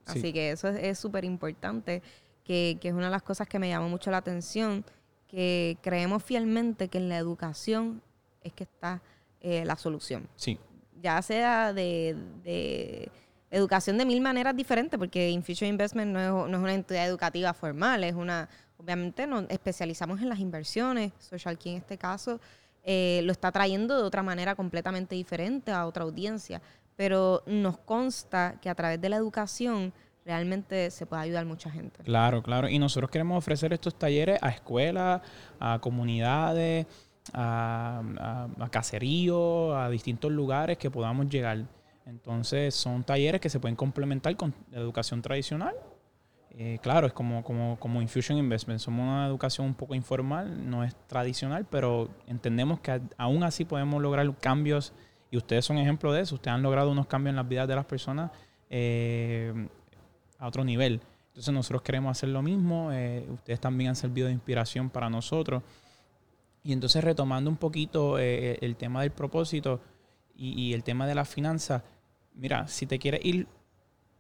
Así 0.06 0.34
que 0.34 0.52
eso 0.52 0.68
es 0.68 1.00
súper 1.00 1.24
importante, 1.24 2.04
que, 2.46 2.78
que, 2.80 2.88
es 2.88 2.94
una 2.94 3.06
de 3.06 3.12
las 3.12 3.24
cosas 3.24 3.48
que 3.48 3.60
me 3.60 3.68
llamó 3.68 3.90
mucho 3.90 4.12
la 4.12 4.18
atención, 4.18 4.86
que 5.28 5.78
creemos 5.82 6.24
fielmente 6.24 6.88
que 6.88 7.00
en 7.00 7.10
la 7.10 7.18
educación 7.18 8.02
es 8.42 8.54
que 8.54 8.64
está 8.64 9.02
eh, 9.42 9.66
la 9.66 9.76
solución. 9.76 10.30
Sí. 10.38 10.58
Ya 11.02 11.22
sea 11.22 11.74
de, 11.74 12.16
de, 12.44 13.12
educación 13.52 13.98
de 13.98 14.06
mil 14.06 14.22
maneras 14.22 14.56
diferentes, 14.56 14.98
porque 14.98 15.30
Infusion 15.30 15.70
Investment 15.70 16.14
no 16.14 16.20
es, 16.20 16.50
no 16.50 16.58
es 16.58 16.64
una 16.64 16.74
entidad 16.74 17.06
educativa 17.06 17.54
formal, 17.54 18.04
es 18.04 18.14
una, 18.14 18.48
obviamente 18.78 19.28
nos 19.28 19.46
especializamos 19.50 20.22
en 20.22 20.30
las 20.30 20.40
inversiones, 20.40 21.12
Social 21.20 21.58
Key 21.58 21.74
en 21.74 21.78
este 21.80 21.98
caso 21.98 22.40
eh, 22.88 23.22
lo 23.24 23.32
está 23.32 23.52
trayendo 23.52 23.98
de 23.98 24.04
otra 24.04 24.22
manera 24.22 24.54
completamente 24.54 25.16
diferente 25.16 25.72
a 25.72 25.88
otra 25.88 26.04
audiencia, 26.04 26.62
pero 26.96 27.42
nos 27.48 27.80
consta 27.80 28.60
que 28.62 28.70
a 28.70 28.76
través 28.76 29.02
de 29.02 29.10
la 29.10 29.16
educación 29.16 29.92
realmente 30.26 30.90
se 30.90 31.06
puede 31.06 31.22
ayudar 31.22 31.46
mucha 31.46 31.70
gente. 31.70 32.04
Claro, 32.04 32.42
claro. 32.42 32.68
Y 32.68 32.80
nosotros 32.80 33.12
queremos 33.12 33.38
ofrecer 33.38 33.72
estos 33.72 33.98
talleres 33.98 34.40
a 34.42 34.50
escuelas, 34.50 35.22
a 35.60 35.80
comunidades, 35.80 36.88
a, 37.34 38.02
a, 38.60 38.70
caseríos, 38.70 39.76
a 39.76 39.90
distintos 39.90 40.32
lugares 40.32 40.78
que 40.78 40.90
podamos 40.90 41.30
llegar. 41.30 41.66
Entonces 42.06 42.76
son 42.76 43.04
talleres 43.04 43.40
que 43.40 43.50
se 43.50 43.60
pueden 43.60 43.76
complementar 43.76 44.36
con 44.36 44.54
la 44.72 44.80
educación 44.80 45.22
tradicional. 45.22 45.76
Eh, 46.58 46.80
claro, 46.82 47.06
es 47.06 47.14
como, 47.14 47.44
como, 47.44 47.78
como 47.80 48.02
Infusion 48.02 48.38
Investment. 48.38 48.80
Somos 48.80 49.04
una 49.04 49.28
educación 49.28 49.68
un 49.68 49.76
poco 49.76 49.94
informal, 49.94 50.70
no 50.70 50.84
es 50.84 50.96
tradicional, 51.08 51.66
pero 51.70 52.10
entendemos 52.28 52.80
que 52.80 53.02
aún 53.18 53.44
así 53.44 53.66
podemos 53.66 54.02
lograr 54.02 54.36
cambios 54.38 54.94
y 55.30 55.38
ustedes 55.38 55.66
son 55.66 55.78
ejemplo 55.78 56.14
de 56.14 56.22
eso. 56.22 56.36
Ustedes 56.36 56.56
han 56.56 56.64
logrado 56.64 56.92
unos 56.92 57.08
cambios 57.08 57.32
en 57.32 57.36
las 57.36 57.48
vidas 57.48 57.68
de 57.68 57.76
las 57.76 57.86
personas 57.86 58.32
eh, 58.70 59.68
a 60.40 60.48
otro 60.48 60.64
nivel. 60.64 61.02
Entonces 61.30 61.54
nosotros 61.54 61.82
queremos 61.82 62.12
hacer 62.12 62.30
lo 62.30 62.42
mismo. 62.42 62.92
Eh, 62.92 63.26
ustedes 63.30 63.60
también 63.60 63.90
han 63.90 63.96
servido 63.96 64.28
de 64.28 64.34
inspiración 64.34 64.90
para 64.90 65.10
nosotros. 65.10 65.64
Y 66.64 66.74
entonces 66.74 67.04
retomando 67.04 67.50
un 67.50 67.58
poquito 67.58 68.18
eh, 68.18 68.58
el 68.62 68.76
tema 68.76 69.02
del 69.02 69.12
propósito 69.12 69.82
y, 70.38 70.74
el 70.74 70.84
tema 70.84 71.08
de 71.08 71.16
la 71.16 71.24
finanza, 71.24 71.84
mira, 72.34 72.68
si 72.68 72.86
te 72.86 73.00
quieres 73.00 73.24
ir 73.24 73.48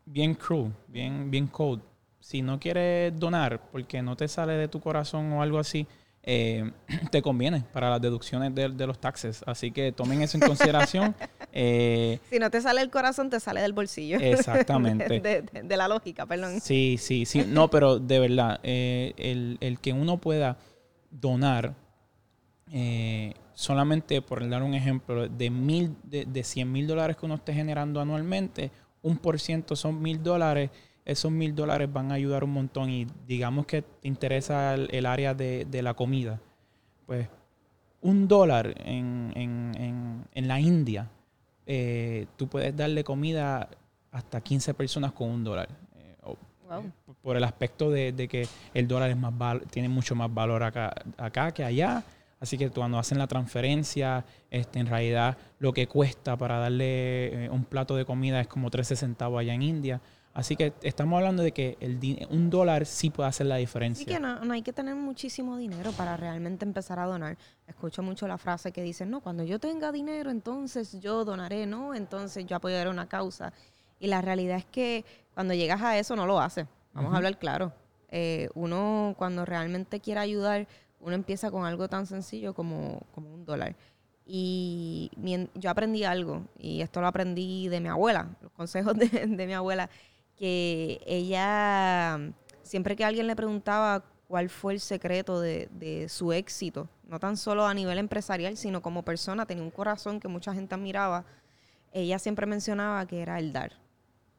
bien 0.05 0.35
cruel, 0.35 0.71
bien, 0.87 1.29
bien 1.31 1.47
cold, 1.47 1.81
si 2.19 2.41
no 2.41 2.59
quieres 2.59 3.17
donar 3.19 3.61
porque 3.71 4.01
no 4.01 4.15
te 4.15 4.27
sale 4.27 4.53
de 4.53 4.67
tu 4.67 4.79
corazón 4.79 5.33
o 5.33 5.41
algo 5.41 5.59
así, 5.59 5.87
eh, 6.27 6.71
te 7.11 7.21
conviene 7.21 7.63
para 7.71 7.91
las 7.91 8.01
deducciones 8.01 8.53
de, 8.55 8.87
los 8.87 8.99
taxes. 8.99 9.43
Así 9.45 9.71
que 9.71 9.91
tomen 9.91 10.21
eso 10.21 10.37
en 10.37 10.47
consideración. 10.47 11.15
Eh, 11.57 12.19
si 12.29 12.37
no 12.37 12.51
te 12.51 12.59
sale 12.59 12.81
el 12.81 12.89
corazón, 12.89 13.29
te 13.29 13.39
sale 13.39 13.61
del 13.61 13.71
bolsillo. 13.71 14.17
Exactamente. 14.19 15.21
de, 15.63 15.77
la 15.77 15.87
lógica, 15.87 16.25
perdón. 16.25 16.59
Sí, 16.59 16.97
sí, 16.99 17.25
sí. 17.25 17.45
No, 17.47 17.69
pero 17.71 17.97
de 17.97 18.19
verdad, 18.19 18.59
eh, 18.61 19.13
el, 19.61 19.79
que 19.79 19.93
uno 19.93 20.17
pueda 20.17 20.57
donar, 21.09 21.75
solamente 23.53 24.21
por 24.21 24.49
dar 24.49 24.63
un 24.63 24.73
ejemplo, 24.73 25.29
de, 25.29 25.49
mil, 25.49 25.95
de, 26.03 26.25
de 26.25 26.43
100 26.43 26.69
mil 26.69 26.87
dólares 26.87 27.15
que 27.15 27.25
uno 27.25 27.35
esté 27.35 27.53
generando 27.53 28.01
anualmente, 28.01 28.69
un 29.01 29.17
por 29.17 29.39
ciento 29.39 29.77
son 29.77 30.01
mil 30.01 30.21
dólares 30.21 30.71
esos 31.05 31.31
mil 31.31 31.53
dólares 31.53 31.91
van 31.91 32.11
a 32.11 32.15
ayudar 32.15 32.43
un 32.43 32.51
montón 32.51 32.89
y 32.89 33.07
digamos 33.27 33.67
que 33.67 33.83
te 33.83 34.07
interesa 34.07 34.73
el, 34.73 35.05
área 35.05 35.35
de, 35.35 35.81
la 35.83 35.93
comida, 35.93 36.41
pues 37.05 37.27
un 38.01 38.27
dólar 38.27 38.73
en, 38.83 40.25
la 40.33 40.59
India, 40.59 41.07
eh, 41.67 42.25
tú 42.35 42.47
puedes 42.47 42.75
darle 42.75 43.03
comida 43.03 43.69
hasta 44.11 44.41
15 44.41 44.73
personas 44.73 45.11
con 45.11 45.29
un 45.29 45.43
dólar. 45.43 45.69
Eh, 45.95 46.15
por 47.21 47.37
el 47.37 47.43
aspecto 47.43 47.91
de, 47.91 48.13
que 48.27 48.47
el 48.73 48.87
dólar 48.87 49.11
es 49.11 49.17
más 49.17 49.33
tiene 49.69 49.89
mucho 49.89 50.15
más 50.15 50.33
valor 50.33 50.63
acá, 50.63 50.93
acá 51.17 51.51
que 51.51 51.63
allá. 51.63 52.03
Así 52.39 52.57
que 52.57 52.69
cuando 52.69 52.99
hacen 52.99 53.17
la 53.17 53.27
transferencia, 53.27 54.25
este, 54.51 54.79
en 54.79 54.87
realidad 54.87 55.37
lo 55.59 55.73
que 55.73 55.87
cuesta 55.87 56.35
para 56.35 56.57
darle 56.57 57.45
eh, 57.45 57.49
un 57.49 57.63
plato 57.63 57.95
de 57.95 58.05
comida 58.05 58.41
es 58.41 58.47
como 58.47 58.69
13 58.69 58.95
centavos 58.95 59.39
allá 59.39 59.53
en 59.53 59.61
India. 59.61 60.01
Así 60.35 60.57
que 60.57 60.73
estamos 60.81 61.15
hablando 61.15 61.43
de 61.43 61.53
que 61.53 61.77
el 61.79 62.27
un 62.29 62.49
dólar 62.49 62.85
sí 62.85 63.09
puede 63.09 63.29
hacer 63.29 63.47
la 63.47 63.55
diferencia. 63.55 64.03
Sí 64.03 64.11
que 64.11 64.19
no, 64.19 64.43
no, 64.43 64.53
hay 64.53 64.61
que 64.61 64.73
tener 64.73 64.93
muchísimo 64.93 65.55
dinero 65.55 65.93
para 65.93 66.17
realmente 66.17 66.65
empezar 66.65 66.99
a 66.99 67.05
donar. 67.05 67.37
Escucho 67.67 68.03
mucho 68.03 68.27
la 68.27 68.37
frase 68.37 68.73
que 68.73 68.83
dicen, 68.83 69.09
no, 69.09 69.21
cuando 69.21 69.45
yo 69.45 69.59
tenga 69.59 69.93
dinero, 69.93 70.29
entonces 70.29 70.99
yo 70.99 71.23
donaré, 71.23 71.65
¿no? 71.65 71.95
Entonces 71.95 72.45
yo 72.45 72.57
apoyaré 72.57 72.89
una 72.89 73.07
causa. 73.07 73.53
Y 73.97 74.07
la 74.07 74.21
realidad 74.21 74.57
es 74.57 74.65
que 74.65 75.05
cuando 75.33 75.53
llegas 75.53 75.81
a 75.81 75.97
eso 75.97 76.17
no 76.17 76.25
lo 76.25 76.41
haces. 76.41 76.67
Vamos 76.91 77.13
a 77.13 77.17
hablar 77.17 77.39
claro. 77.39 77.71
Eh, 78.09 78.49
uno 78.55 79.15
cuando 79.17 79.45
realmente 79.45 80.01
quiere 80.01 80.19
ayudar, 80.19 80.67
uno 80.99 81.15
empieza 81.15 81.49
con 81.49 81.63
algo 81.63 81.87
tan 81.87 82.07
sencillo 82.07 82.53
como, 82.53 83.03
como 83.13 83.33
un 83.33 83.45
dólar. 83.45 83.73
Y 84.25 85.11
yo 85.53 85.69
aprendí 85.69 86.03
algo, 86.03 86.43
y 86.59 86.81
esto 86.81 86.99
lo 86.99 87.07
aprendí 87.07 87.69
de 87.69 87.79
mi 87.79 87.87
abuela, 87.87 88.35
los 88.41 88.51
consejos 88.51 88.95
de, 88.97 89.07
de 89.07 89.47
mi 89.47 89.53
abuela 89.53 89.89
que 90.37 91.01
ella, 91.05 92.19
siempre 92.63 92.95
que 92.95 93.05
alguien 93.05 93.27
le 93.27 93.35
preguntaba 93.35 94.03
cuál 94.27 94.49
fue 94.49 94.73
el 94.73 94.79
secreto 94.79 95.39
de, 95.39 96.07
su 96.09 96.33
éxito, 96.33 96.89
no 97.07 97.19
tan 97.19 97.37
solo 97.37 97.65
a 97.65 97.73
nivel 97.73 97.97
empresarial, 97.97 98.57
sino 98.57 98.81
como 98.81 99.03
persona, 99.03 99.45
tenía 99.45 99.63
un 99.63 99.71
corazón 99.71 100.19
que 100.19 100.27
mucha 100.27 100.53
gente 100.53 100.75
admiraba, 100.75 101.25
ella 101.93 102.19
siempre 102.19 102.45
mencionaba 102.45 103.05
que 103.05 103.21
era 103.21 103.39
el 103.39 103.53
dar, 103.53 103.73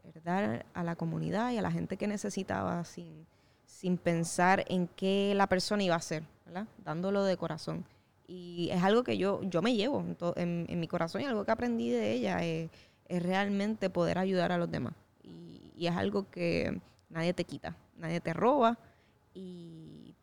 el 0.05 0.23
dar 0.23 0.67
a 0.75 0.85
la 0.85 0.97
comunidad 0.97 1.53
y 1.53 1.59
a 1.59 1.63
la 1.63 1.71
gente 1.71 1.97
que 1.97 2.07
necesitaba 2.07 2.85
sin, 2.85 3.27
sin 3.65 3.97
pensar 3.97 4.65
en 4.69 4.89
qué 4.89 5.33
la 5.35 5.47
persona 5.47 5.83
iba 5.83 5.95
a 5.95 5.99
hacer, 5.99 6.25
dándolo 6.85 7.25
de 7.25 7.37
corazón. 7.37 7.85
Y 8.29 8.69
es 8.73 8.83
algo 8.83 9.05
que 9.05 9.17
yo, 9.17 9.41
yo 9.45 9.63
me 9.63 9.75
llevo 9.75 10.05
en, 10.35 10.67
mi 10.81 10.89
corazón 10.89 11.23
y 11.23 11.25
algo 11.25 11.45
que 11.45 11.53
aprendí 11.53 11.91
de 11.91 12.13
ella 12.13 12.43
es 12.43 12.71
realmente 13.09 13.89
poder 13.89 14.19
ayudar 14.19 14.51
a 14.51 14.59
los 14.59 14.69
demás 14.69 14.95
y 15.77 15.87
es 15.87 15.95
algo 15.95 16.29
que 16.31 16.81
nadie 17.11 17.35
te 17.35 17.45
quita, 17.45 17.77
nadie 17.97 18.21
te 18.21 18.33
roba 18.33 18.79
y, 19.35 20.15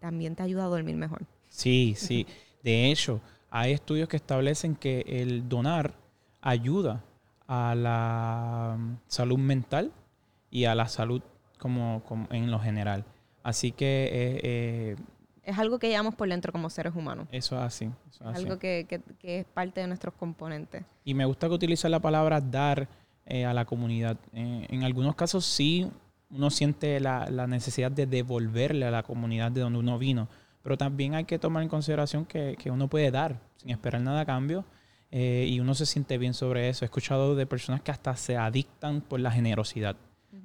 también 0.00 0.34
te 0.34 0.42
ayuda 0.42 0.64
a 0.64 0.68
dormir 0.68 0.96
mejor. 0.96 1.26
Sí, 1.48 1.94
sí. 1.98 2.26
De 2.62 2.90
hecho, 2.90 3.20
hay 3.50 3.72
estudios 3.72 4.08
que 4.08 4.16
establecen 4.16 4.74
que 4.74 5.04
el 5.06 5.48
donar 5.50 5.92
ayuda 6.40 7.04
a 7.46 7.74
la 7.74 8.76
mm, 8.78 8.96
salud 9.06 9.38
mental 9.38 9.92
y 10.50 10.64
a 10.64 10.74
la 10.74 10.88
salud 10.88 11.20
como, 11.58 12.02
en 12.30 12.50
lo 12.50 12.58
general. 12.58 13.04
Así 13.42 13.70
que... 13.72 14.04
Eh, 14.04 14.40
eh, 14.42 14.96
es 15.42 15.58
algo 15.58 15.78
que 15.78 15.88
llevamos 15.88 16.14
por 16.14 16.28
dentro 16.28 16.52
como 16.52 16.70
seres 16.70 16.94
humanos. 16.94 17.28
Eso 17.30 17.56
es 17.56 17.62
así. 17.62 17.90
es 18.10 18.20
algo 18.20 18.58
que, 18.58 18.86
es 19.22 19.44
parte 19.44 19.80
de 19.82 19.88
nuestros 19.88 20.14
componentes. 20.14 20.84
Y 21.04 21.14
me 21.14 21.24
gusta 21.26 21.48
que 21.48 21.54
utiliza 21.54 21.88
la 21.88 22.00
palabra 22.00 22.40
dar 22.40 22.88
eh, 23.24 23.44
a 23.44 23.54
la 23.54 23.64
comunidad. 23.64 24.16
Eh, 24.32 24.66
en 24.68 24.82
algunos 24.82 25.14
casos 25.14 25.44
sí 25.44 25.88
uno 26.32 26.50
siente 26.50 26.98
la, 26.98 27.26
necesidad 27.46 27.92
de 27.92 28.06
devolverle 28.06 28.86
a 28.86 28.90
la 28.90 29.02
comunidad 29.02 29.52
de 29.52 29.60
donde 29.60 29.78
uno 29.78 29.98
vino, 29.98 30.28
pero 30.62 30.76
también 30.76 31.14
hay 31.14 31.24
que 31.24 31.38
tomar 31.38 31.62
en 31.62 31.68
consideración 31.68 32.24
que, 32.24 32.56
uno 32.66 32.88
puede 32.88 33.10
dar 33.10 33.38
sin 33.56 33.70
esperar 33.70 34.00
nada 34.00 34.22
a 34.22 34.24
cambio 34.24 34.64
eh, 35.10 35.46
y 35.48 35.60
uno 35.60 35.74
se 35.74 35.86
siente 35.86 36.18
bien 36.18 36.34
sobre 36.34 36.68
eso. 36.68 36.84
He 36.84 36.86
escuchado 36.86 37.36
de 37.36 37.46
personas 37.46 37.82
que 37.82 37.90
hasta 37.90 38.16
se 38.16 38.36
adictan 38.36 39.02
por 39.02 39.20
la 39.20 39.30
generosidad, 39.30 39.96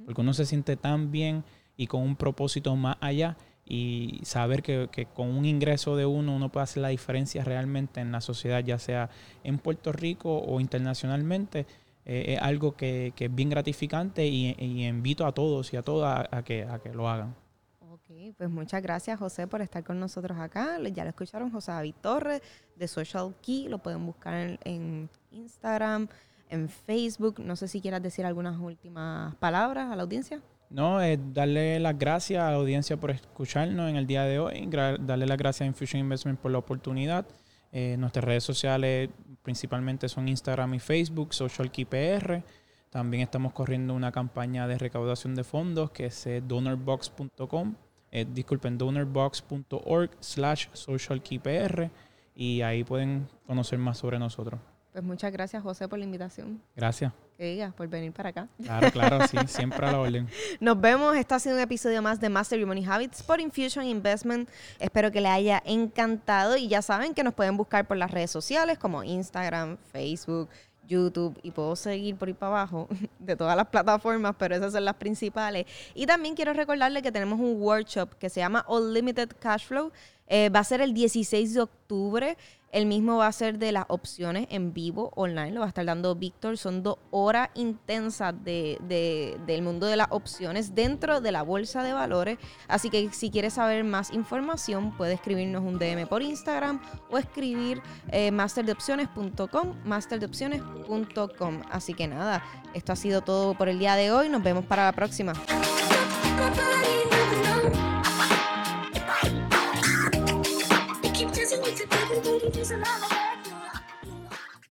porque 0.05 0.21
uno 0.21 0.33
se 0.33 0.45
siente 0.45 0.75
tan 0.75 1.11
bien 1.11 1.43
y 1.77 1.87
con 1.87 2.01
un 2.01 2.15
propósito 2.15 2.75
más 2.75 2.97
allá 2.99 3.37
y 3.65 4.19
saber 4.23 4.61
que, 4.61 4.89
que, 4.91 5.05
con 5.05 5.29
un 5.29 5.45
ingreso 5.45 5.95
de 5.95 6.05
uno 6.05 6.35
uno 6.35 6.49
puede 6.49 6.65
hacer 6.65 6.81
la 6.81 6.89
diferencia 6.89 7.43
realmente 7.43 8.01
en 8.01 8.11
la 8.11 8.21
sociedad, 8.21 8.63
ya 8.63 8.77
sea 8.77 9.09
en 9.43 9.57
Puerto 9.57 9.91
Rico 9.91 10.37
o 10.39 10.59
internacionalmente, 10.59 11.65
eh, 12.09 12.35
es 12.35 12.41
algo 12.41 12.73
que, 12.73 13.13
es 13.17 13.35
bien 13.35 13.49
gratificante 13.49 14.25
y, 14.25 14.55
invito 14.87 15.25
a 15.25 15.33
todos 15.33 15.73
y 15.73 15.75
a 15.75 15.81
todas 15.81 16.25
a, 16.31 16.41
que, 16.41 16.63
a 16.63 16.79
que 16.79 16.93
lo 16.93 17.09
hagan. 17.09 17.35
Ok, 17.81 18.33
pues 18.37 18.49
muchas 18.49 18.81
gracias 18.81 19.19
José 19.19 19.45
por 19.45 19.61
estar 19.61 19.83
con 19.83 19.99
nosotros 19.99 20.39
acá. 20.39 20.79
Ya 20.93 21.03
lo 21.03 21.09
escucharon, 21.09 21.51
José 21.51 21.73
David 21.73 21.95
Torres 21.99 22.41
de 22.77 22.87
Social 22.87 23.35
Key, 23.41 23.67
lo 23.67 23.79
pueden 23.79 24.05
buscar 24.05 24.57
en, 24.63 25.09
Instagram, 25.31 26.07
en 26.49 26.69
Facebook. 26.69 27.41
No 27.41 27.57
sé 27.57 27.67
si 27.67 27.81
quieras 27.81 28.01
decir 28.01 28.25
algunas 28.25 28.57
últimas 28.57 29.35
palabras 29.35 29.91
a 29.91 29.95
la 29.97 30.03
audiencia. 30.03 30.39
No, 30.69 31.01
es 31.01 31.19
darle 31.33 31.77
las 31.77 31.99
gracias 31.99 32.41
a 32.41 32.51
la 32.51 32.55
audiencia 32.55 32.95
por 32.95 33.11
escucharnos 33.11 33.89
en 33.89 33.97
el 33.97 34.07
día 34.07 34.23
de 34.23 34.39
hoy, 34.39 34.65
darle 35.01 35.25
las 35.25 35.37
gracias 35.37 35.65
a 35.65 35.65
Infusion 35.65 35.99
Investment 35.99 36.39
por 36.39 36.51
la 36.51 36.59
oportunidad. 36.59 37.25
Eh, 37.73 37.97
nuestras 37.99 38.23
redes 38.23 38.45
sociales 38.45 39.09
principalmente 39.47 40.09
son 40.09 40.27
Instagram 40.27 40.73
y 40.73 40.79
Facebook, 40.79 41.33
SocialKeyPR. 41.33 42.43
También 42.89 43.23
estamos 43.23 43.53
corriendo 43.53 43.93
una 43.93 44.11
campaña 44.11 44.67
de 44.67 44.77
recaudación 44.77 45.35
de 45.35 45.45
fondos 45.45 45.89
que 45.91 46.07
es 46.07 46.27
eh, 46.27 46.43
donorbox.com, 46.45 47.75
eh, 48.11 48.25
disculpen, 48.29 48.77
donorbox.org 48.77 50.09
slash 50.19 50.67
socialkeypr 50.73 51.89
y 52.35 52.61
ahí 52.61 52.83
pueden 52.83 53.29
conocer 53.45 53.79
más 53.79 53.97
sobre 53.99 54.19
nosotros. 54.19 54.59
Pues 54.91 55.01
muchas 55.05 55.31
gracias, 55.31 55.63
José, 55.63 55.87
por 55.87 55.97
la 55.97 56.03
invitación. 56.03 56.61
Gracias. 56.75 57.13
Que 57.37 57.45
digas, 57.45 57.71
por 57.71 57.87
venir 57.87 58.11
para 58.11 58.29
acá. 58.29 58.47
Claro, 58.63 58.91
claro, 58.91 59.27
sí, 59.27 59.37
siempre 59.47 59.85
a 59.85 59.91
la 59.91 59.99
orden. 59.99 60.27
Nos 60.59 60.81
vemos. 60.81 61.15
Esto 61.15 61.35
ha 61.35 61.39
sido 61.39 61.55
un 61.55 61.61
episodio 61.61 62.01
más 62.01 62.19
de 62.19 62.29
Master 62.29 62.57
Your 62.57 62.67
Money 62.67 62.83
Habits 62.83 63.21
por 63.21 63.39
Infusion 63.39 63.85
Investment. 63.85 64.49
Espero 64.79 65.11
que 65.11 65.21
les 65.21 65.31
haya 65.31 65.61
encantado 65.63 66.57
y 66.57 66.67
ya 66.67 66.81
saben 66.81 67.13
que 67.13 67.23
nos 67.23 67.35
pueden 67.35 67.55
buscar 67.55 67.87
por 67.87 67.95
las 67.95 68.09
redes 68.09 68.31
sociales 68.31 68.79
como 68.79 69.03
Instagram, 69.03 69.77
Facebook, 69.91 70.49
YouTube 70.87 71.37
y 71.43 71.51
puedo 71.51 71.75
seguir 71.75 72.15
por 72.15 72.27
ahí 72.27 72.33
para 72.33 72.53
abajo 72.53 72.87
de 73.19 73.35
todas 73.35 73.55
las 73.55 73.67
plataformas, 73.67 74.35
pero 74.39 74.55
esas 74.55 74.73
son 74.73 74.85
las 74.85 74.95
principales. 74.95 75.67
Y 75.93 76.07
también 76.07 76.33
quiero 76.33 76.53
recordarles 76.53 77.03
que 77.03 77.11
tenemos 77.11 77.39
un 77.39 77.61
workshop 77.61 78.15
que 78.15 78.29
se 78.29 78.39
llama 78.39 78.65
Unlimited 78.67 79.29
Cash 79.39 79.67
Flow. 79.67 79.91
Eh, 80.27 80.49
va 80.49 80.59
a 80.59 80.63
ser 80.63 80.81
el 80.81 80.93
16 80.93 81.53
de 81.53 81.61
octubre. 81.61 82.37
El 82.69 82.85
mismo 82.85 83.17
va 83.17 83.27
a 83.27 83.31
ser 83.31 83.59
de 83.59 83.71
las 83.71 83.85
opciones 83.87 84.45
en 84.49 84.73
vivo, 84.73 85.13
online, 85.15 85.51
lo 85.51 85.61
va 85.61 85.67
a 85.67 85.69
estar 85.69 85.85
dando 85.85 86.15
Víctor. 86.15 86.57
Son 86.57 86.83
dos 86.83 86.97
horas 87.11 87.49
intensas 87.55 88.35
de, 88.43 88.77
de, 88.81 89.37
del 89.47 89.61
mundo 89.61 89.87
de 89.87 89.95
las 89.95 90.07
opciones 90.11 90.75
dentro 90.75 91.21
de 91.21 91.31
la 91.31 91.43
bolsa 91.43 91.81
de 91.81 91.93
valores. 91.93 92.37
Así 92.67 92.89
que 92.89 93.09
si 93.13 93.31
quieres 93.31 93.53
saber 93.53 93.85
más 93.85 94.11
información, 94.11 94.95
puede 94.97 95.13
escribirnos 95.13 95.63
un 95.63 95.79
DM 95.79 96.07
por 96.07 96.21
Instagram 96.21 96.81
o 97.09 97.17
escribir 97.17 97.81
eh, 98.11 98.31
masterdeopciones.com, 98.31 99.75
masterdeopciones.com. 99.85 101.61
Así 101.71 101.93
que 101.93 102.07
nada, 102.09 102.43
esto 102.73 102.91
ha 102.91 102.97
sido 102.97 103.21
todo 103.21 103.53
por 103.53 103.69
el 103.69 103.79
día 103.79 103.95
de 103.95 104.11
hoy. 104.11 104.27
Nos 104.27 104.43
vemos 104.43 104.65
para 104.65 104.83
la 104.83 104.91
próxima. 104.91 105.31